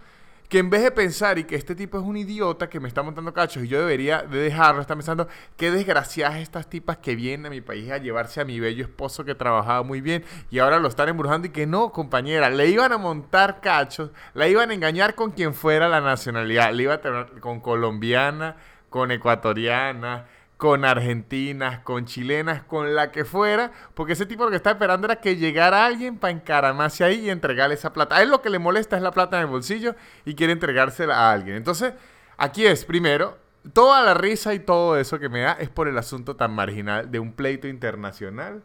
que 0.50 0.58
en 0.58 0.68
vez 0.68 0.82
de 0.82 0.90
pensar 0.90 1.38
y 1.38 1.44
que 1.44 1.54
este 1.54 1.76
tipo 1.76 1.96
es 1.96 2.04
un 2.04 2.16
idiota 2.16 2.68
que 2.68 2.80
me 2.80 2.88
está 2.88 3.04
montando 3.04 3.32
cachos 3.32 3.62
y 3.62 3.68
yo 3.68 3.78
debería 3.78 4.22
de 4.22 4.40
dejarlo, 4.40 4.80
está 4.80 4.96
pensando, 4.96 5.28
qué 5.56 5.70
desgraciadas 5.70 6.38
estas 6.38 6.68
tipas 6.68 6.98
que 6.98 7.14
vienen 7.14 7.46
a 7.46 7.50
mi 7.50 7.60
país 7.60 7.88
a 7.92 7.98
llevarse 7.98 8.40
a 8.40 8.44
mi 8.44 8.58
bello 8.58 8.84
esposo 8.84 9.24
que 9.24 9.36
trabajaba 9.36 9.84
muy 9.84 10.00
bien 10.00 10.24
y 10.50 10.58
ahora 10.58 10.80
lo 10.80 10.88
están 10.88 11.08
embrujando 11.08 11.46
y 11.46 11.50
que 11.50 11.68
no, 11.68 11.92
compañera, 11.92 12.50
le 12.50 12.66
iban 12.66 12.90
a 12.92 12.98
montar 12.98 13.60
cachos, 13.60 14.10
la 14.34 14.48
iban 14.48 14.72
a 14.72 14.74
engañar 14.74 15.14
con 15.14 15.30
quien 15.30 15.54
fuera 15.54 15.88
la 15.88 16.00
nacionalidad, 16.00 16.72
le 16.72 16.82
iba 16.82 16.94
a 16.94 17.00
tener 17.00 17.38
con 17.38 17.60
colombiana, 17.60 18.56
con 18.88 19.12
ecuatoriana, 19.12 20.26
con 20.60 20.84
argentinas, 20.84 21.78
con 21.78 22.04
chilenas, 22.04 22.62
con 22.62 22.94
la 22.94 23.10
que 23.10 23.24
fuera, 23.24 23.72
porque 23.94 24.12
ese 24.12 24.26
tipo 24.26 24.44
lo 24.44 24.50
que 24.50 24.56
está 24.56 24.72
esperando 24.72 25.06
era 25.06 25.16
que 25.16 25.36
llegara 25.36 25.86
alguien 25.86 26.18
para 26.18 26.32
encaramarse 26.32 27.02
ahí 27.02 27.20
y 27.20 27.30
entregarle 27.30 27.76
esa 27.76 27.94
plata. 27.94 28.16
A 28.16 28.22
él 28.22 28.28
lo 28.28 28.42
que 28.42 28.50
le 28.50 28.58
molesta 28.58 28.94
es 28.94 29.02
la 29.02 29.10
plata 29.10 29.38
en 29.38 29.44
el 29.44 29.48
bolsillo 29.48 29.96
y 30.26 30.34
quiere 30.34 30.52
entregársela 30.52 31.16
a 31.16 31.32
alguien. 31.32 31.56
Entonces, 31.56 31.94
aquí 32.36 32.66
es, 32.66 32.84
primero, 32.84 33.38
toda 33.72 34.02
la 34.02 34.12
risa 34.12 34.52
y 34.52 34.58
todo 34.58 34.98
eso 34.98 35.18
que 35.18 35.30
me 35.30 35.40
da 35.40 35.52
es 35.52 35.70
por 35.70 35.88
el 35.88 35.96
asunto 35.96 36.36
tan 36.36 36.54
marginal 36.54 37.10
de 37.10 37.20
un 37.20 37.32
pleito 37.32 37.66
internacional, 37.66 38.62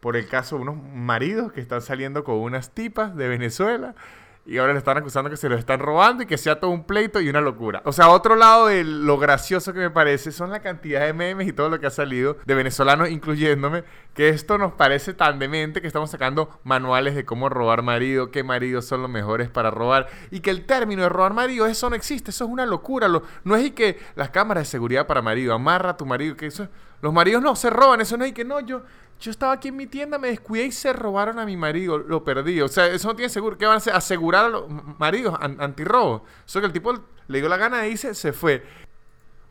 por 0.00 0.16
el 0.16 0.26
caso 0.26 0.56
de 0.56 0.62
unos 0.62 0.82
maridos 0.82 1.52
que 1.52 1.60
están 1.60 1.82
saliendo 1.82 2.24
con 2.24 2.36
unas 2.36 2.70
tipas 2.70 3.14
de 3.16 3.28
Venezuela 3.28 3.94
y 4.46 4.58
ahora 4.58 4.72
le 4.72 4.78
están 4.78 4.98
acusando 4.98 5.30
que 5.30 5.36
se 5.36 5.48
los 5.48 5.58
están 5.58 5.80
robando 5.80 6.22
y 6.22 6.26
que 6.26 6.36
sea 6.36 6.60
todo 6.60 6.70
un 6.70 6.84
pleito 6.84 7.20
y 7.20 7.28
una 7.28 7.40
locura. 7.40 7.80
O 7.84 7.92
sea, 7.92 8.10
otro 8.10 8.36
lado 8.36 8.66
de 8.66 8.84
lo 8.84 9.18
gracioso 9.18 9.72
que 9.72 9.78
me 9.78 9.90
parece 9.90 10.32
son 10.32 10.50
la 10.50 10.60
cantidad 10.60 11.00
de 11.00 11.14
memes 11.14 11.48
y 11.48 11.52
todo 11.52 11.70
lo 11.70 11.80
que 11.80 11.86
ha 11.86 11.90
salido 11.90 12.36
de 12.44 12.54
venezolanos, 12.54 13.08
incluyéndome, 13.08 13.84
que 14.12 14.28
esto 14.28 14.58
nos 14.58 14.72
parece 14.72 15.14
tan 15.14 15.38
demente 15.38 15.80
que 15.80 15.86
estamos 15.86 16.10
sacando 16.10 16.60
manuales 16.62 17.14
de 17.14 17.24
cómo 17.24 17.48
robar 17.48 17.82
marido, 17.82 18.30
qué 18.30 18.42
maridos 18.44 18.84
son 18.84 19.00
los 19.00 19.10
mejores 19.10 19.48
para 19.48 19.70
robar 19.70 20.08
y 20.30 20.40
que 20.40 20.50
el 20.50 20.66
término 20.66 21.02
de 21.02 21.08
robar 21.08 21.32
marido, 21.32 21.66
eso 21.66 21.88
no 21.88 21.96
existe, 21.96 22.30
eso 22.30 22.44
es 22.44 22.50
una 22.50 22.66
locura. 22.66 23.08
Lo, 23.08 23.22
no 23.44 23.56
es 23.56 23.64
y 23.64 23.70
que 23.70 23.98
las 24.14 24.28
cámaras 24.30 24.64
de 24.64 24.70
seguridad 24.70 25.06
para 25.06 25.22
marido, 25.22 25.54
amarra 25.54 25.90
a 25.90 25.96
tu 25.96 26.04
marido, 26.04 26.36
que 26.36 26.46
eso... 26.46 26.68
Los 27.04 27.12
maridos 27.12 27.42
no, 27.42 27.54
se 27.54 27.68
roban, 27.68 28.00
eso 28.00 28.16
no 28.16 28.24
es 28.24 28.30
y 28.30 28.32
que 28.32 28.46
no, 28.46 28.60
yo 28.60 28.80
yo 29.24 29.30
estaba 29.30 29.54
aquí 29.54 29.68
en 29.68 29.76
mi 29.76 29.86
tienda, 29.86 30.18
me 30.18 30.28
descuidé 30.28 30.66
y 30.66 30.72
se 30.72 30.92
robaron 30.92 31.38
a 31.38 31.46
mi 31.46 31.56
marido, 31.56 31.96
lo 31.96 32.22
perdí. 32.24 32.60
O 32.60 32.68
sea, 32.68 32.88
eso 32.88 33.08
no 33.08 33.16
tiene 33.16 33.30
seguro. 33.30 33.56
¿Qué 33.56 33.64
van 33.64 33.74
a 33.74 33.78
hacer? 33.78 33.94
Asegurar 33.94 34.44
a 34.44 34.48
los 34.50 34.64
maridos 34.98 35.34
antirrobo. 35.40 36.24
Eso 36.46 36.60
que 36.60 36.66
el 36.66 36.74
tipo 36.74 36.92
le 37.26 37.38
dio 37.38 37.48
la 37.48 37.56
gana 37.56 37.86
y 37.86 37.96
se, 37.96 38.14
se 38.14 38.34
fue. 38.34 38.62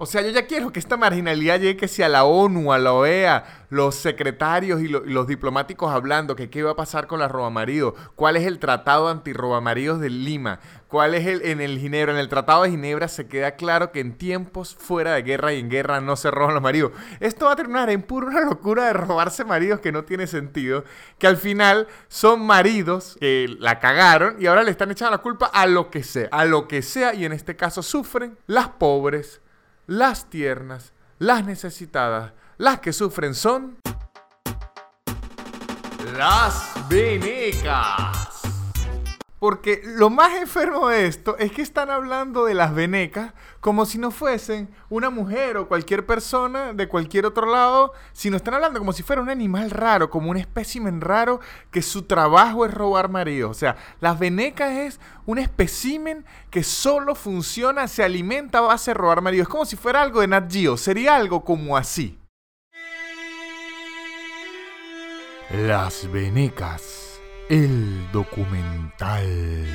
O 0.04 0.06
sea, 0.06 0.22
yo 0.22 0.32
ya 0.32 0.48
quiero 0.48 0.74
que 0.74 0.80
esta 0.80 0.98
marginalidad 0.98 1.62
llegue 1.62 1.78
que 1.78 1.88
sea 1.88 2.08
a 2.08 2.10
la 2.10 2.26
ONU, 2.26 2.74
a 2.74 2.78
la 2.78 2.92
OEA, 2.92 3.46
los 3.70 3.96
secretarios 3.96 4.82
y, 4.82 4.90
los 4.90 5.28
diplomáticos 5.28 5.94
hablando 5.94 6.36
que 6.36 6.50
qué 6.50 6.62
va 6.62 6.72
a 6.72 6.76
pasar 6.76 7.08
con 7.08 7.22
la 7.22 7.30
robamaridos, 7.30 7.94
cuál 8.18 8.36
es 8.36 8.46
el 8.46 8.60
tratado 8.60 9.08
antirrobamaridos 9.08 10.02
de 10.02 10.10
Lima, 10.10 10.60
cuál 10.90 11.16
es 11.16 11.26
el 11.26 11.42
en 11.46 11.62
el 11.62 11.80
Ginebra, 11.80 12.12
en 12.12 12.20
el 12.20 12.28
tratado 12.28 12.64
de 12.64 12.72
Ginebra 12.72 13.08
se 13.08 13.28
queda 13.30 13.56
claro 13.56 13.94
que 13.94 14.02
en 14.02 14.18
tiempos 14.18 14.76
fuera 14.76 15.14
de 15.14 15.22
guerra 15.22 15.54
y 15.54 15.62
en 15.62 15.70
guerra 15.70 16.02
no 16.02 16.18
se 16.18 16.30
roban 16.32 16.54
los 16.54 16.62
maridos. 16.62 16.92
Esto 17.22 17.46
va 17.46 17.54
a 17.54 17.56
terminar 17.56 17.90
en 17.90 18.02
pura 18.02 18.42
locura 18.42 18.88
de 18.88 18.94
robarse 18.94 19.46
maridos 19.46 19.80
que 19.80 19.94
no 19.94 20.04
tiene 20.04 20.28
sentido, 20.28 20.84
que 21.18 21.28
al 21.28 21.38
final 21.38 21.88
son 22.10 22.46
maridos 22.46 23.16
que 23.22 23.56
la 23.58 23.80
cagaron 23.80 24.36
y 24.38 24.48
ahora 24.48 24.64
le 24.64 24.72
están 24.72 24.92
echando 24.92 25.12
la 25.12 25.20
culpa 25.20 25.46
a 25.46 25.66
lo 25.66 25.90
que 25.90 26.04
sea, 26.04 26.28
a 26.34 26.44
lo 26.44 26.68
que 26.68 26.82
sea 26.82 27.14
y 27.14 27.24
en 27.24 27.32
este 27.32 27.56
caso 27.56 27.82
sufren 27.82 28.38
las 28.48 28.68
pobres 28.68 29.40
las 29.88 30.30
tiernas, 30.30 30.94
las 31.20 31.46
necesitadas, 31.46 32.34
las 32.58 32.80
que 32.80 32.94
sufren 32.94 33.36
son 33.36 33.78
las 36.18 36.74
venecas. 36.90 38.33
Porque 39.44 39.82
lo 39.84 40.10
más 40.10 40.36
enfermo 40.36 40.88
de 40.88 41.06
esto 41.06 41.38
es 41.38 41.52
que 41.52 41.62
están 41.62 41.90
hablando 41.90 42.46
de 42.46 42.54
las 42.54 42.74
venecas 42.74 43.34
como 43.60 43.86
si 43.86 43.98
no 43.98 44.10
fuesen 44.10 44.70
una 44.90 45.10
mujer 45.10 45.58
o 45.58 45.68
cualquier 45.68 46.06
persona 46.06 46.72
de 46.72 46.88
cualquier 46.88 47.26
otro 47.26 47.52
lado, 47.52 47.92
sino 48.14 48.38
están 48.38 48.54
hablando 48.54 48.80
como 48.80 48.94
si 48.94 49.04
fuera 49.04 49.22
un 49.22 49.30
animal 49.30 49.70
raro, 49.70 50.10
como 50.10 50.32
un 50.32 50.38
espécimen 50.38 51.02
raro 51.02 51.42
que 51.72 51.82
su 51.82 52.04
trabajo 52.04 52.66
es 52.66 52.74
robar 52.74 53.10
maridos. 53.10 53.52
O 53.52 53.54
sea, 53.54 53.76
las 54.00 54.18
venecas 54.18 54.72
es 54.72 55.02
un 55.26 55.40
espécimen 55.40 56.24
que 56.50 56.64
solo 56.64 57.14
funciona, 57.14 57.90
se 57.90 58.02
alimenta 58.02 58.60
a 58.60 58.62
base 58.62 58.92
de 58.92 58.96
robar 58.96 59.20
maridos. 59.20 59.48
Es 59.48 59.52
como 59.52 59.66
si 59.66 59.76
fuera 59.76 60.02
algo 60.02 60.22
de 60.22 60.28
Nat 60.28 60.50
Geo, 60.50 60.78
sería 60.78 61.18
algo 61.18 61.44
como 61.44 61.76
así. 61.76 62.18
Las 65.52 66.10
venecas 66.10 67.03
el 67.50 68.12
documental. 68.12 69.66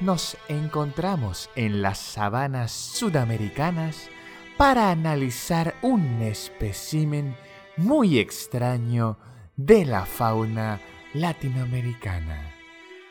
Nos 0.00 0.36
encontramos 0.48 1.48
en 1.56 1.80
las 1.80 1.98
sabanas 1.98 2.72
sudamericanas 2.72 4.10
para 4.56 4.90
analizar 4.90 5.74
un 5.82 6.20
espécimen 6.22 7.36
muy 7.76 8.18
extraño 8.18 9.16
de 9.56 9.84
la 9.84 10.04
fauna 10.04 10.80
latinoamericana. 11.14 12.54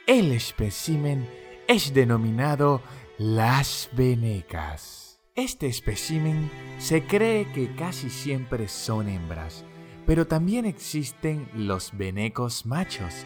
El 0.06 0.32
espécimen 0.32 1.28
es 1.68 1.94
denominado 1.94 2.82
las 3.18 3.90
venecas. 3.94 5.03
Este 5.36 5.66
espécimen 5.66 6.52
se 6.78 7.08
cree 7.08 7.52
que 7.54 7.74
casi 7.74 8.12
siempre 8.12 8.68
son 8.68 9.08
hembras, 9.08 9.66
pero 10.06 10.28
también 10.28 10.68
existen 10.68 11.50
los 11.56 11.98
venecos 11.98 12.68
machos. 12.68 13.26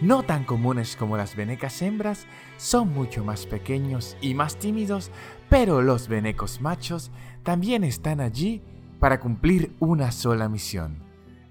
No 0.00 0.22
tan 0.22 0.44
comunes 0.44 0.94
como 0.94 1.16
las 1.16 1.34
venecas 1.34 1.82
hembras, 1.82 2.28
son 2.58 2.94
mucho 2.94 3.24
más 3.24 3.46
pequeños 3.46 4.16
y 4.20 4.34
más 4.34 4.54
tímidos, 4.54 5.10
pero 5.50 5.82
los 5.82 6.06
venecos 6.06 6.60
machos 6.60 7.10
también 7.42 7.82
están 7.82 8.20
allí 8.20 8.62
para 9.00 9.18
cumplir 9.18 9.74
una 9.80 10.12
sola 10.12 10.48
misión, 10.48 11.02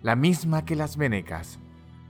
la 0.02 0.16
misma 0.16 0.64
que 0.64 0.78
las 0.78 0.96
venecas, 0.96 1.60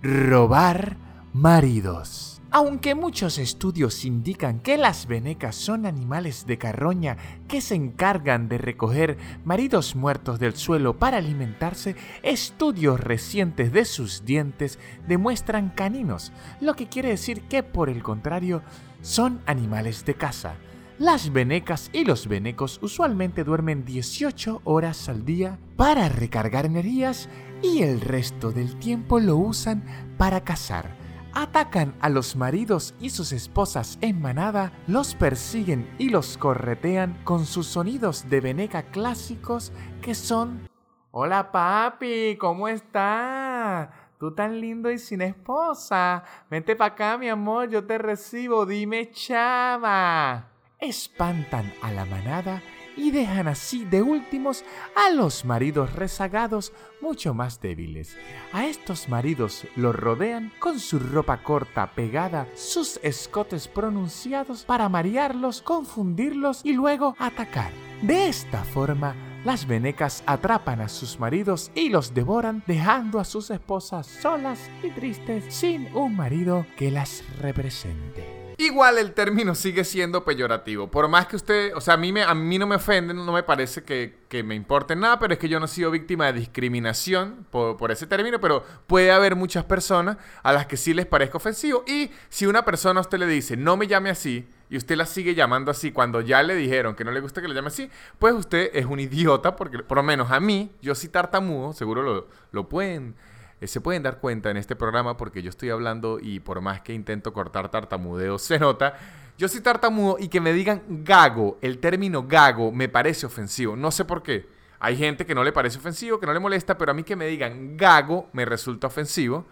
robar 0.04 0.98
maridos. 1.34 2.40
Aunque 2.54 2.96
muchos 2.96 3.38
estudios 3.38 4.04
indican 4.04 4.60
que 4.60 4.78
las 4.78 5.08
venecas 5.08 5.56
son 5.56 5.86
animales 5.86 6.46
de 6.46 6.58
carroña 6.58 7.16
que 7.48 7.62
se 7.62 7.76
encargan 7.76 8.50
de 8.50 8.58
recoger 8.58 9.18
maridos 9.46 9.96
muertos 9.96 10.38
del 10.38 10.58
suelo 10.58 11.00
para 11.00 11.16
alimentarse, 11.16 11.96
estudios 12.24 13.00
recientes 13.00 13.72
de 13.72 13.86
sus 13.86 14.26
dientes 14.26 14.80
demuestran 15.08 15.70
caninos, 15.70 16.34
lo 16.60 16.74
que 16.74 16.90
quiere 16.90 17.08
decir 17.08 17.44
que 17.44 17.64
por 17.64 17.88
el 17.88 18.04
contrario 18.04 18.64
son 19.02 19.40
animales 19.46 20.04
de 20.04 20.16
caza. 20.16 20.56
Las 21.00 21.32
venecas 21.32 21.90
y 21.94 22.04
los 22.04 22.28
venecos 22.28 22.80
usualmente 22.84 23.46
duermen 23.46 23.86
18 23.86 24.60
horas 24.66 25.08
al 25.08 25.24
día 25.24 25.58
para 25.78 26.10
recargar 26.10 26.66
energías 26.66 27.30
y 27.64 27.84
el 27.84 28.02
resto 28.02 28.52
del 28.52 28.76
tiempo 28.76 29.22
lo 29.22 29.38
usan 29.38 29.86
para 30.18 30.44
cazar 30.44 31.01
atacan 31.34 31.96
a 32.02 32.10
los 32.10 32.36
maridos 32.36 32.94
y 33.00 33.10
sus 33.10 33.32
esposas 33.32 33.98
en 34.02 34.22
manada, 34.22 34.72
los 34.88 35.15
persiguen 35.15 35.89
y 35.98 36.10
los 36.10 36.38
corretean 36.38 37.20
con 37.24 37.46
sus 37.46 37.67
sonidos 37.67 38.30
de 38.30 38.41
veneca 38.41 38.84
clásicos 38.84 39.72
que 40.02 40.15
son 40.15 40.70
Hola 41.12 41.52
papi, 41.52 42.38
¿cómo 42.39 42.70
estás? 42.70 43.89
Tú 44.17 44.34
tan 44.34 44.62
lindo 44.62 44.89
y 44.89 44.98
sin 44.98 45.22
esposa. 45.22 46.24
Vente 46.50 46.76
para 46.76 46.94
acá, 46.94 47.17
mi 47.17 47.28
amor, 47.28 47.70
yo 47.70 47.84
te 47.84 47.98
recibo. 47.98 48.65
Dime 48.65 49.12
chama. 49.12 50.48
Espantan 50.80 51.74
a 51.82 51.91
la 51.91 52.06
manada 52.06 52.62
y 52.95 53.12
dejan 53.12 53.47
así 53.47 53.86
de 53.86 54.01
últimos 54.01 54.63
a 54.95 55.10
los 55.12 55.45
maridos 55.45 55.93
rezagados 55.93 56.73
mucho 57.01 57.34
más 57.34 57.62
débiles. 57.62 58.17
A 58.54 58.65
estos 58.65 59.10
maridos 59.10 59.65
los 59.75 59.95
rodean 59.95 60.51
con 60.60 60.80
su 60.80 60.99
ropa 60.99 61.43
corta 61.43 61.91
pegada, 61.91 62.47
sus 62.56 62.99
escotes 63.04 63.67
pronunciados 63.67 64.63
para 64.63 64.89
marearlos, 64.89 65.62
confundirlos 65.62 66.62
y 66.63 66.73
luego 66.73 67.15
atacar. 67.19 67.71
De 68.01 68.27
esta 68.27 68.63
forma, 68.63 69.15
las 69.43 69.65
venecas 69.65 70.23
atrapan 70.25 70.82
a 70.82 70.89
sus 70.89 71.19
maridos 71.19 71.71
y 71.73 71.89
los 71.89 72.13
devoran, 72.13 72.63
dejando 72.67 73.19
a 73.19 73.25
sus 73.25 73.49
esposas 73.49 74.06
solas 74.06 74.69
y 74.84 74.89
tristes 74.91 75.54
sin 75.54 75.88
un 75.95 76.15
marido 76.15 76.65
que 76.77 76.91
las 76.91 77.23
represente. 77.39 78.40
Igual 78.62 79.00
el 79.00 79.13
término 79.13 79.56
sigue 79.56 79.84
siendo 79.84 80.24
peyorativo. 80.24 80.91
Por 80.91 81.08
más 81.08 81.26
que 81.26 81.36
usted, 81.36 81.76
o 81.76 81.82
sea, 81.82 81.95
a 81.95 81.97
mí, 81.97 82.13
me, 82.13 82.21
a 82.21 82.36
mí 82.36 82.60
no 82.60 82.67
me 82.67 82.76
ofende, 82.76 83.12
no 83.12 83.32
me 83.32 83.41
parece 83.41 83.84
que, 83.84 84.19
que 84.30 84.43
me 84.43 84.54
importe 84.54 84.95
nada, 84.95 85.17
pero 85.17 85.34
es 85.34 85.39
que 85.39 85.50
yo 85.50 85.60
no 85.60 85.65
he 85.65 85.67
sido 85.67 85.89
víctima 85.89 86.28
de 86.28 86.34
discriminación 86.34 87.47
por, 87.50 87.76
por, 87.76 87.89
ese 87.89 88.06
término, 88.06 88.39
pero 88.39 88.63
puede 88.86 89.12
haber 89.12 89.36
muchas 89.36 89.63
personas 89.63 90.17
a 90.43 90.54
las 90.54 90.67
que 90.67 90.78
sí 90.78 90.93
les 90.93 91.08
parezca 91.08 91.38
ofensivo. 91.38 91.84
Y 91.88 92.12
si 92.30 92.45
una 92.45 92.63
persona 92.63 93.00
a 93.00 93.02
usted 93.02 93.17
le 93.17 93.26
dice, 93.26 93.58
no 93.58 93.78
me 93.78 93.88
llame 93.88 94.12
así, 94.12 94.47
y 94.69 94.78
usted 94.78 94.95
la 94.95 95.08
sigue 95.08 95.34
llamando 95.34 95.71
así 95.71 95.91
cuando 95.91 96.21
ya 96.21 96.43
le 96.43 96.54
dijeron 96.54 96.93
que 96.93 97.04
no 97.04 97.10
le 97.10 97.19
gusta 97.19 97.41
que 97.41 97.47
le 97.47 97.56
llame 97.56 97.69
así, 97.69 97.89
pues 98.19 98.36
usted 98.36 98.69
es 98.76 98.86
un 98.86 99.00
idiota, 99.00 99.56
porque 99.56 99.80
por 99.80 99.97
lo 99.97 100.04
menos 100.04 100.30
a 100.30 100.39
mí, 100.39 100.71
yo 100.84 100.93
sí 100.93 101.10
tartamudo, 101.10 101.74
seguro 101.74 102.04
lo, 102.04 102.28
lo 102.52 102.69
pueden 102.69 103.15
eh, 103.62 103.67
se 103.67 103.80
pueden 103.80 104.04
dar 104.04 104.19
cuenta 104.19 104.50
en 104.50 104.58
este 104.58 104.76
programa 104.76 105.15
porque 105.15 105.43
yo 105.43 105.50
estoy 105.50 105.69
hablando 105.69 106.19
y 106.19 106.39
por 106.39 106.60
más 106.62 106.82
que 106.82 106.93
intento 106.93 107.32
cortar 107.32 107.69
tartamudeo 107.69 108.38
se 108.39 108.60
nota. 108.60 108.95
Yo 109.38 109.47
soy 109.47 109.62
tartamudo 109.62 110.17
y 110.19 110.28
que 110.28 110.41
me 110.41 110.52
digan 110.52 110.82
gago, 110.88 111.58
el 111.62 111.78
término 111.78 112.28
gago 112.28 112.71
me 112.71 112.89
parece 112.89 113.26
ofensivo. 113.26 113.76
No 113.76 113.91
sé 113.91 114.04
por 114.04 114.21
qué. 114.21 114.50
Hay 114.80 114.97
gente 114.97 115.26
que 115.26 115.36
no 115.36 115.43
le 115.43 115.52
parece 115.52 115.78
ofensivo, 115.78 116.19
que 116.19 116.26
no 116.26 116.34
le 116.34 116.39
molesta, 116.39 116.78
pero 116.78 116.91
a 116.91 116.93
mí 116.95 117.04
que 117.04 117.15
me 117.15 117.28
digan 117.28 117.78
gago 117.78 118.30
me 118.34 118.45
resulta 118.45 118.88
ofensivo. 118.88 119.45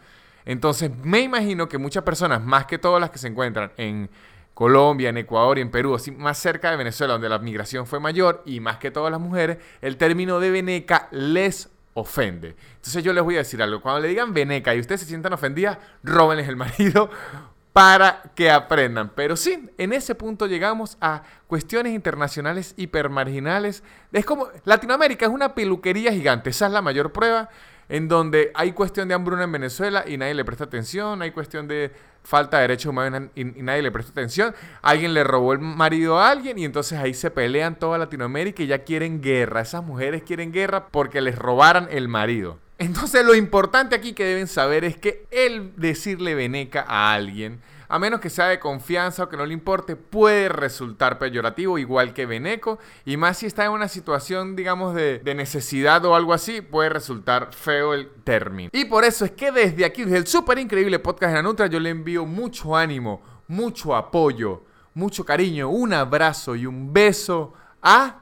Entonces 0.43 0.91
me 1.04 1.19
imagino 1.22 1.69
que 1.69 1.78
muchas 1.78 2.04
personas, 2.04 2.43
más 2.43 2.65
que 2.65 2.80
todas 2.80 3.00
las 3.00 3.12
que 3.12 3.19
se 3.19 3.28
encuentran 3.28 3.72
en 3.78 4.10
Colombia, 4.56 5.10
en 5.10 5.17
Ecuador 5.17 5.58
y 5.58 5.62
en 5.62 5.72
Perú, 5.72 5.95
así 5.95 6.12
más 6.12 6.38
cerca 6.38 6.72
de 6.72 6.78
Venezuela, 6.78 7.13
donde 7.13 7.30
la 7.30 7.39
migración 7.39 7.86
fue 7.86 8.00
mayor, 8.00 8.41
y 8.45 8.60
más 8.60 8.78
que 8.78 8.91
todas 8.91 9.12
las 9.12 9.22
mujeres, 9.22 9.58
el 9.82 9.98
término 9.98 10.39
de 10.39 10.52
veneca 10.52 11.08
les 11.12 11.69
ofende. 12.00 12.56
Entonces 12.76 13.04
yo 13.04 13.14
les 13.14 13.24
voy 13.24 13.36
a 13.36 13.40
decir 13.40 13.62
algo. 13.62 13.82
Cuando 13.82 14.02
le 14.02 14.08
digan 14.08 14.34
veneca 14.34 14.74
y 14.76 14.80
ustedes 14.80 15.02
se 15.02 15.08
sientan 15.08 15.34
ofendidas, 15.34 15.78
róbenles 16.04 16.48
el 16.48 16.56
marido 16.56 17.10
para 17.74 18.22
que 18.36 18.50
aprendan. 18.50 19.12
Pero 19.16 19.36
sí, 19.36 19.70
en 19.78 19.94
ese 19.94 20.16
punto 20.16 20.48
llegamos 20.48 20.98
a 21.02 21.24
cuestiones 21.48 21.94
internacionales 21.94 22.74
hipermarginales. 22.78 23.84
Es 24.12 24.26
como, 24.26 24.50
Latinoamérica 24.66 25.26
es 25.26 25.32
una 25.32 25.54
peluquería 25.56 26.12
gigante, 26.12 26.50
esa 26.50 26.68
es 26.68 26.72
la 26.72 26.82
mayor 26.82 27.12
prueba 27.12 27.50
en 27.89 28.08
donde 28.08 28.52
hay 28.54 28.71
cuestión 28.71 29.08
de 29.08 29.15
hambruna 29.15 29.43
en 29.43 29.52
Venezuela 29.52 30.06
y 30.08 30.17
nadie 30.17 30.36
le 30.36 30.45
presta 30.45 30.65
atención, 30.65 31.21
hay 31.21 31.32
cuestión 31.32 31.67
de 31.67 31.91
falta 32.23 32.58
de 32.58 32.62
derechos 32.62 32.91
humanos 32.91 33.30
y, 33.36 33.43
nadie 33.43 33.82
le 33.82 33.91
presta 33.91 34.12
atención, 34.12 34.54
alguien 34.82 35.13
le 35.13 35.23
robó 35.23 35.54
el 35.54 35.60
marido 35.60 36.19
a 36.19 36.30
alguien 36.30 36.60
y 36.60 36.65
entonces 36.65 36.99
ahí 36.99 37.13
se 37.13 37.32
pelean 37.32 37.78
toda 37.78 37.97
Latinoamérica 37.97 38.62
y 38.62 38.67
ya 38.67 38.84
quieren 38.84 39.21
guerra, 39.21 39.62
esas 39.62 39.84
mujeres 39.84 40.21
quieren 40.23 40.52
guerra 40.52 40.88
porque 40.88 41.21
les 41.21 41.38
robaran 41.38 41.88
el 41.91 42.08
marido. 42.08 42.60
Entonces 42.78 43.25
lo 43.25 43.36
importante 43.36 43.95
aquí 43.95 44.13
que 44.13 44.23
deben 44.23 44.47
saber 44.47 44.86
es 44.86 44.95
que 44.95 45.25
el 45.32 45.73
decirle 45.75 46.36
veneca 46.36 46.86
a 46.88 47.13
alguien 47.13 47.60
a 47.89 47.97
menos 47.97 48.19
que 48.19 48.30
sea 48.30 48.45
de 48.45 48.60
confianza 48.60 49.23
o 49.23 49.30
que 49.30 49.36
no 49.36 49.45
le 49.45 49.54
importe, 49.54 49.95
puede 49.95 50.47
resultar 50.47 51.17
peyorativo, 51.17 51.80
igual 51.80 52.13
que 52.13 52.28
Beneco, 52.28 52.78
y 53.04 53.17
más 53.17 53.38
si 53.38 53.47
está 53.47 53.65
en 53.65 53.71
una 53.71 53.88
situación, 53.88 54.56
digamos, 54.56 54.93
de, 54.93 55.21
necesidad 55.39 56.04
o 56.06 56.15
algo 56.15 56.34
así, 56.34 56.62
puede 56.62 56.89
resultar 56.89 57.54
feo 57.54 57.93
el 57.93 58.10
término. 58.23 58.69
Y 58.73 58.86
por 58.86 59.04
eso 59.04 59.25
es 59.25 59.32
que 59.32 59.52
desde 59.52 59.86
aquí, 59.86 60.04
desde 60.04 60.17
el 60.17 60.28
súper 60.28 60.60
increíble 60.60 60.99
podcast 60.99 61.32
de 61.32 61.36
Nanutra, 61.36 61.67
yo 61.67 61.80
le 61.80 61.89
envío 61.89 62.25
mucho 62.25 62.75
ánimo, 62.75 63.21
mucho 63.47 63.95
apoyo, 63.95 64.63
mucho 64.93 65.25
cariño, 65.25 65.69
un 65.69 65.93
abrazo 65.93 66.56
y 66.56 66.65
un 66.65 66.93
beso 66.93 67.54
a... 67.82 68.19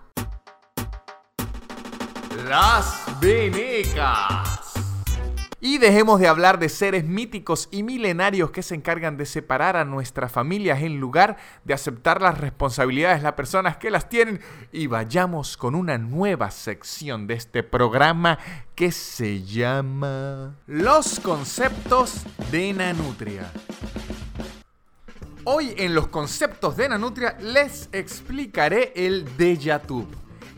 Las 2.48 3.06
Venecas. 3.20 4.67
Y 5.60 5.80
dejemos 5.80 6.20
de 6.20 6.28
hablar 6.28 6.60
de 6.60 6.70
seres 6.70 7.04
míticos 7.04 7.68
y 7.72 7.82
milenarios 7.82 8.52
que 8.52 8.62
se 8.62 8.76
encargan 8.76 9.18
de 9.18 9.26
separar 9.26 9.76
a 9.76 9.86
nuestras 9.86 10.32
familias 10.32 10.84
en 10.84 11.00
lugar 11.00 11.38
de 11.64 11.74
aceptar 11.74 12.22
las 12.22 12.38
responsabilidades 12.38 13.18
de 13.18 13.24
las 13.24 13.34
personas 13.34 13.78
que 13.78 13.90
las 13.90 14.08
tienen 14.08 14.40
y 14.72 14.86
vayamos 14.86 15.58
con 15.58 15.74
una 15.74 15.98
nueva 15.98 16.52
sección 16.52 17.26
de 17.26 17.34
este 17.34 17.64
programa 17.64 18.38
que 18.76 18.92
se 18.92 19.42
llama 19.44 20.56
Los 20.68 21.20
conceptos 21.20 22.22
de 22.52 22.74
Nanutria. 22.74 23.52
Hoy 25.44 25.74
en 25.78 25.96
los 25.96 26.08
conceptos 26.10 26.78
de 26.78 26.90
Nanutria 26.90 27.36
les 27.40 27.90
explicaré 27.94 28.94
el 28.96 29.26
Deja 29.38 29.82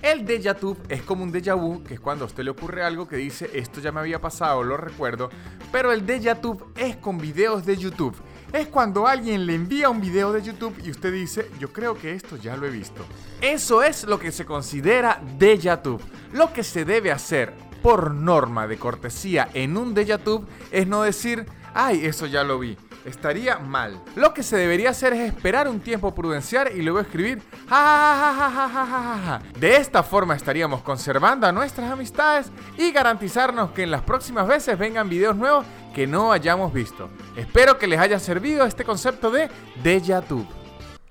el 0.02 0.26
déjà 0.26 0.54
vu 0.54 0.78
es 0.88 1.02
como 1.02 1.24
un 1.24 1.32
déjà 1.32 1.56
vu, 1.56 1.84
que 1.84 1.96
es 1.96 2.00
cuando 2.00 2.24
a 2.24 2.28
usted 2.28 2.44
le 2.44 2.52
ocurre 2.52 2.84
algo 2.84 3.08
que 3.08 3.18
dice 3.18 3.50
esto 3.54 3.82
ya 3.82 3.92
me 3.92 4.00
había 4.00 4.20
pasado, 4.20 4.64
lo 4.64 4.78
recuerdo, 4.78 5.30
pero 5.72 5.92
el 5.92 6.06
déjà 6.06 6.40
vu 6.42 6.58
es 6.76 6.98
con 6.98 7.18
videos 7.18 7.66
de 7.66 7.78
YouTube. 7.78 8.16
Es 8.54 8.68
cuando 8.68 9.08
alguien 9.08 9.46
le 9.46 9.54
envía 9.54 9.90
un 9.90 10.02
video 10.02 10.34
de 10.34 10.42
YouTube 10.42 10.76
y 10.84 10.90
usted 10.90 11.14
dice, 11.14 11.50
yo 11.60 11.72
creo 11.72 11.96
que 11.96 12.14
esto 12.14 12.36
ya 12.38 12.58
lo 12.58 12.66
he 12.66 12.72
visto. 12.72 13.06
Eso 13.42 13.84
es 13.84 14.06
lo 14.06 14.18
que 14.20 14.32
se 14.32 14.46
considera 14.46 15.22
déjà 15.38 15.82
vu. 15.84 16.00
Lo 16.34 16.52
que 16.52 16.64
se 16.64 16.86
debe 16.86 17.12
hacer 17.12 17.54
por 17.84 18.14
norma 18.14 18.68
de 18.68 18.78
cortesía 18.78 19.50
en 19.54 19.78
un 19.78 19.94
déjà 19.94 20.18
vu 20.18 20.46
es 20.72 20.88
no 20.88 21.04
decir, 21.04 21.46
ay, 21.74 22.06
eso 22.06 22.26
ya 22.26 22.44
lo 22.44 22.58
vi 22.58 22.78
estaría 23.06 23.60
mal. 23.60 24.02
Lo 24.16 24.34
que 24.34 24.44
se 24.44 24.58
debería 24.58 24.92
hacer 24.92 25.14
es 25.14 25.34
esperar 25.34 25.68
un 25.68 25.80
tiempo 25.80 26.14
prudencial 26.14 26.72
y 26.76 26.82
luego 26.82 27.00
escribir 27.00 27.42
ja, 27.70 29.42
De 29.60 29.78
esta 29.78 30.04
forma 30.04 30.36
estaríamos 30.36 30.82
conservando 30.82 31.52
nuestras 31.52 31.92
amistades 31.92 32.52
y 32.78 32.92
garantizarnos 32.92 33.72
que 33.72 33.84
en 33.84 33.92
las 33.92 34.02
próximas 34.02 34.48
veces 34.48 34.78
vengan 34.78 35.10
videos 35.10 35.36
nuevos 35.36 35.66
que 35.94 36.08
no 36.08 36.32
hayamos 36.32 36.74
visto. 36.74 37.10
Espero 37.36 37.78
que 37.78 37.88
les 37.88 38.00
haya 38.00 38.20
servido 38.20 38.66
este 38.66 38.84
concepto 38.84 39.32
de 39.32 39.50
Deja 39.84 40.22
Vu. 40.22 40.46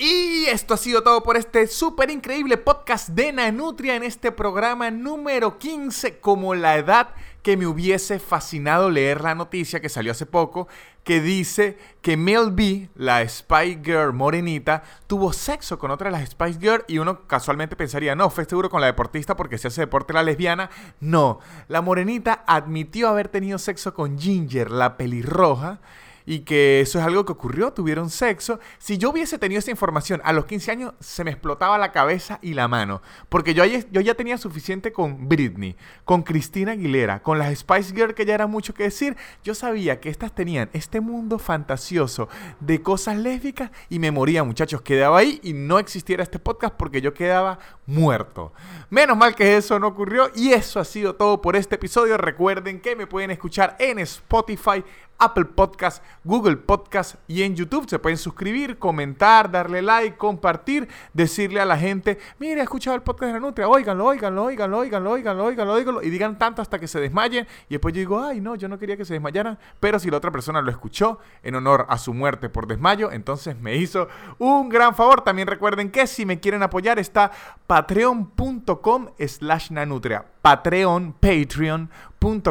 Y 0.00 0.46
esto 0.46 0.74
ha 0.74 0.76
sido 0.76 1.02
todo 1.02 1.24
por 1.24 1.36
este 1.36 1.66
súper 1.66 2.10
increíble 2.10 2.56
podcast 2.56 3.08
de 3.08 3.32
Nanutria 3.32 3.96
en 3.96 4.04
este 4.04 4.30
programa 4.30 4.92
número 4.92 5.58
15 5.58 6.20
como 6.20 6.54
la 6.54 6.76
edad 6.76 7.08
que 7.42 7.56
me 7.56 7.66
hubiese 7.66 8.18
fascinado 8.18 8.90
leer 8.90 9.20
la 9.22 9.34
noticia 9.34 9.80
que 9.80 9.88
salió 9.88 10.12
hace 10.12 10.26
poco 10.26 10.68
que 11.08 11.22
dice 11.22 11.78
que 12.02 12.18
Mel 12.18 12.50
B, 12.52 12.90
la 12.94 13.26
Spice 13.26 13.80
Girl 13.82 14.12
morenita, 14.12 14.82
tuvo 15.06 15.32
sexo 15.32 15.78
con 15.78 15.90
otra 15.90 16.10
de 16.10 16.18
las 16.18 16.28
Spice 16.28 16.60
Girl 16.60 16.84
y 16.86 16.98
uno 16.98 17.26
casualmente 17.26 17.76
pensaría, 17.76 18.14
no, 18.14 18.28
fue 18.28 18.44
seguro 18.44 18.68
con 18.68 18.82
la 18.82 18.88
deportista 18.88 19.34
porque 19.34 19.56
se 19.56 19.68
hace 19.68 19.80
deporte 19.80 20.12
la 20.12 20.22
lesbiana. 20.22 20.68
No, 21.00 21.40
la 21.68 21.80
morenita 21.80 22.44
admitió 22.46 23.08
haber 23.08 23.28
tenido 23.28 23.56
sexo 23.56 23.94
con 23.94 24.18
Ginger, 24.18 24.70
la 24.70 24.98
pelirroja 24.98 25.80
y 26.28 26.40
que 26.40 26.82
eso 26.82 26.98
es 26.98 27.06
algo 27.06 27.24
que 27.24 27.32
ocurrió, 27.32 27.72
tuvieron 27.72 28.10
sexo. 28.10 28.60
Si 28.76 28.98
yo 28.98 29.08
hubiese 29.08 29.38
tenido 29.38 29.60
esa 29.60 29.70
información 29.70 30.20
a 30.24 30.34
los 30.34 30.44
15 30.44 30.70
años, 30.70 30.92
se 31.00 31.24
me 31.24 31.30
explotaba 31.30 31.78
la 31.78 31.90
cabeza 31.90 32.38
y 32.42 32.52
la 32.52 32.68
mano. 32.68 33.00
Porque 33.30 33.54
yo, 33.54 33.64
yo 33.64 34.02
ya 34.02 34.14
tenía 34.14 34.36
suficiente 34.36 34.92
con 34.92 35.26
Britney, 35.26 35.74
con 36.04 36.22
Cristina 36.22 36.72
Aguilera, 36.72 37.22
con 37.22 37.38
las 37.38 37.58
Spice 37.58 37.94
Girls, 37.94 38.12
que 38.12 38.26
ya 38.26 38.34
era 38.34 38.46
mucho 38.46 38.74
que 38.74 38.82
decir. 38.82 39.16
Yo 39.42 39.54
sabía 39.54 40.00
que 40.00 40.10
estas 40.10 40.34
tenían 40.34 40.68
este 40.74 41.00
mundo 41.00 41.38
fantasioso 41.38 42.28
de 42.60 42.82
cosas 42.82 43.16
lésbicas 43.16 43.70
y 43.88 43.98
me 43.98 44.10
moría, 44.10 44.44
muchachos. 44.44 44.82
Quedaba 44.82 45.20
ahí 45.20 45.40
y 45.42 45.54
no 45.54 45.78
existiera 45.78 46.22
este 46.22 46.38
podcast 46.38 46.74
porque 46.74 47.00
yo 47.00 47.14
quedaba 47.14 47.58
muerto. 47.86 48.52
Menos 48.90 49.16
mal 49.16 49.34
que 49.34 49.56
eso 49.56 49.78
no 49.78 49.86
ocurrió 49.86 50.30
y 50.34 50.52
eso 50.52 50.78
ha 50.78 50.84
sido 50.84 51.14
todo 51.14 51.40
por 51.40 51.56
este 51.56 51.76
episodio. 51.76 52.18
Recuerden 52.18 52.82
que 52.82 52.96
me 52.96 53.06
pueden 53.06 53.30
escuchar 53.30 53.76
en 53.78 53.98
Spotify, 54.00 54.84
Apple 55.18 55.46
Podcast, 55.46 56.02
Google 56.24 56.56
Podcast 56.56 57.16
y 57.26 57.42
en 57.42 57.56
YouTube. 57.56 57.88
Se 57.88 57.98
pueden 57.98 58.18
suscribir, 58.18 58.78
comentar, 58.78 59.50
darle 59.50 59.82
like, 59.82 60.16
compartir, 60.16 60.88
decirle 61.12 61.60
a 61.60 61.64
la 61.64 61.76
gente, 61.76 62.18
mire, 62.38 62.60
he 62.60 62.62
escuchado 62.62 62.96
el 62.96 63.02
podcast 63.02 63.28
de 63.28 63.32
la 63.34 63.40
Nutria, 63.40 63.68
óiganlo, 63.68 64.06
óiganlo, 64.06 64.44
óiganlo, 64.44 64.78
óiganlo, 64.78 65.10
óiganlo, 65.10 65.72
óiganlo, 65.74 66.02
y 66.02 66.10
digan 66.10 66.38
tanto 66.38 66.62
hasta 66.62 66.78
que 66.78 66.88
se 66.88 67.00
desmayen. 67.00 67.46
Y 67.68 67.74
después 67.74 67.94
yo 67.94 67.98
digo, 67.98 68.22
ay, 68.22 68.40
no, 68.40 68.54
yo 68.54 68.68
no 68.68 68.78
quería 68.78 68.96
que 68.96 69.04
se 69.04 69.14
desmayaran, 69.14 69.58
pero 69.80 69.98
si 69.98 70.10
la 70.10 70.16
otra 70.16 70.30
persona 70.30 70.62
lo 70.62 70.70
escuchó 70.70 71.18
en 71.42 71.54
honor 71.54 71.86
a 71.88 71.98
su 71.98 72.14
muerte 72.14 72.48
por 72.48 72.66
desmayo, 72.66 73.10
entonces 73.10 73.58
me 73.58 73.76
hizo 73.76 74.08
un 74.38 74.68
gran 74.68 74.94
favor. 74.94 75.22
También 75.22 75.48
recuerden 75.48 75.90
que 75.90 76.06
si 76.06 76.24
me 76.24 76.40
quieren 76.40 76.62
apoyar 76.62 76.98
está 76.98 77.32
patreon.com 77.66 79.08
slash 79.18 79.70
nanutria. 79.70 80.24
Patreon, 80.42 81.12
Patreon 81.14 81.90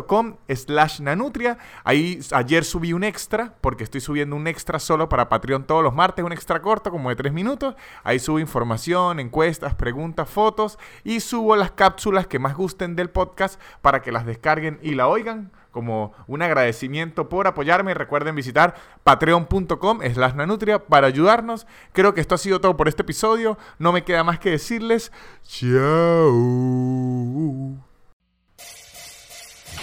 com 0.08 0.38
slash 0.48 1.02
nanutria. 1.02 1.58
Ahí 1.84 2.20
ayer 2.32 2.64
subí 2.64 2.94
un 2.94 3.04
extra, 3.04 3.54
porque 3.62 3.84
estoy 3.84 4.02
subiendo 4.02 4.36
un 4.36 4.48
extra 4.48 4.80
solo 4.80 5.10
para 5.10 5.30
Patreon 5.30 5.66
todos 5.66 5.84
los 5.84 5.94
martes, 5.94 6.24
un 6.24 6.32
extra 6.32 6.62
corto 6.62 6.92
como 6.92 7.10
de 7.10 7.16
tres 7.16 7.34
minutos. 7.34 7.76
Ahí 8.04 8.20
subo 8.20 8.40
información, 8.40 9.20
encuestas, 9.20 9.76
preguntas, 9.76 10.30
fotos 10.30 10.80
y 11.04 11.20
subo 11.20 11.56
las 11.56 11.72
cápsulas 11.72 12.28
que 12.28 12.40
más 12.40 12.56
gusten 12.56 12.96
del 12.96 13.10
podcast 13.10 13.60
para 13.82 14.02
que 14.02 14.12
las 14.12 14.26
descarguen 14.26 14.80
y 14.82 14.96
la 14.96 15.08
oigan 15.08 15.52
como 15.78 16.12
un 16.26 16.42
agradecimiento 16.42 17.30
por 17.30 17.46
apoyarme. 17.46 17.94
Recuerden 17.94 18.34
visitar 18.34 18.74
patreon.com 19.04 20.00
slash 20.12 20.34
nanutria 20.34 20.84
para 20.84 21.06
ayudarnos. 21.06 21.68
Creo 21.94 22.16
que 22.16 22.22
esto 22.22 22.34
ha 22.34 22.40
sido 22.40 22.60
todo 22.60 22.76
por 22.76 22.88
este 22.88 23.04
episodio. 23.04 23.60
No 23.78 23.92
me 23.92 24.04
queda 24.04 24.24
más 24.24 24.40
que 24.40 24.50
decirles 24.50 25.12
chao. 25.44 26.34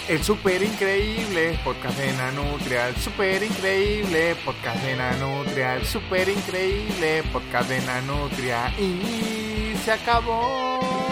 El 0.09 0.21
super 0.21 0.61
increíble 0.61 1.57
podcast 1.63 1.97
de 1.97 2.11
Nanutria, 2.11 2.89
el 2.89 2.97
super 2.97 3.41
increíble 3.41 4.35
podcast 4.43 4.83
de 4.83 4.97
Nanutria, 4.97 5.77
el 5.77 5.85
super 5.85 6.27
increíble 6.27 7.23
podcast 7.31 7.69
de 7.69 7.79
Nanutria 7.85 8.69
y 8.77 9.77
se 9.77 9.93
acabó. 9.93 11.04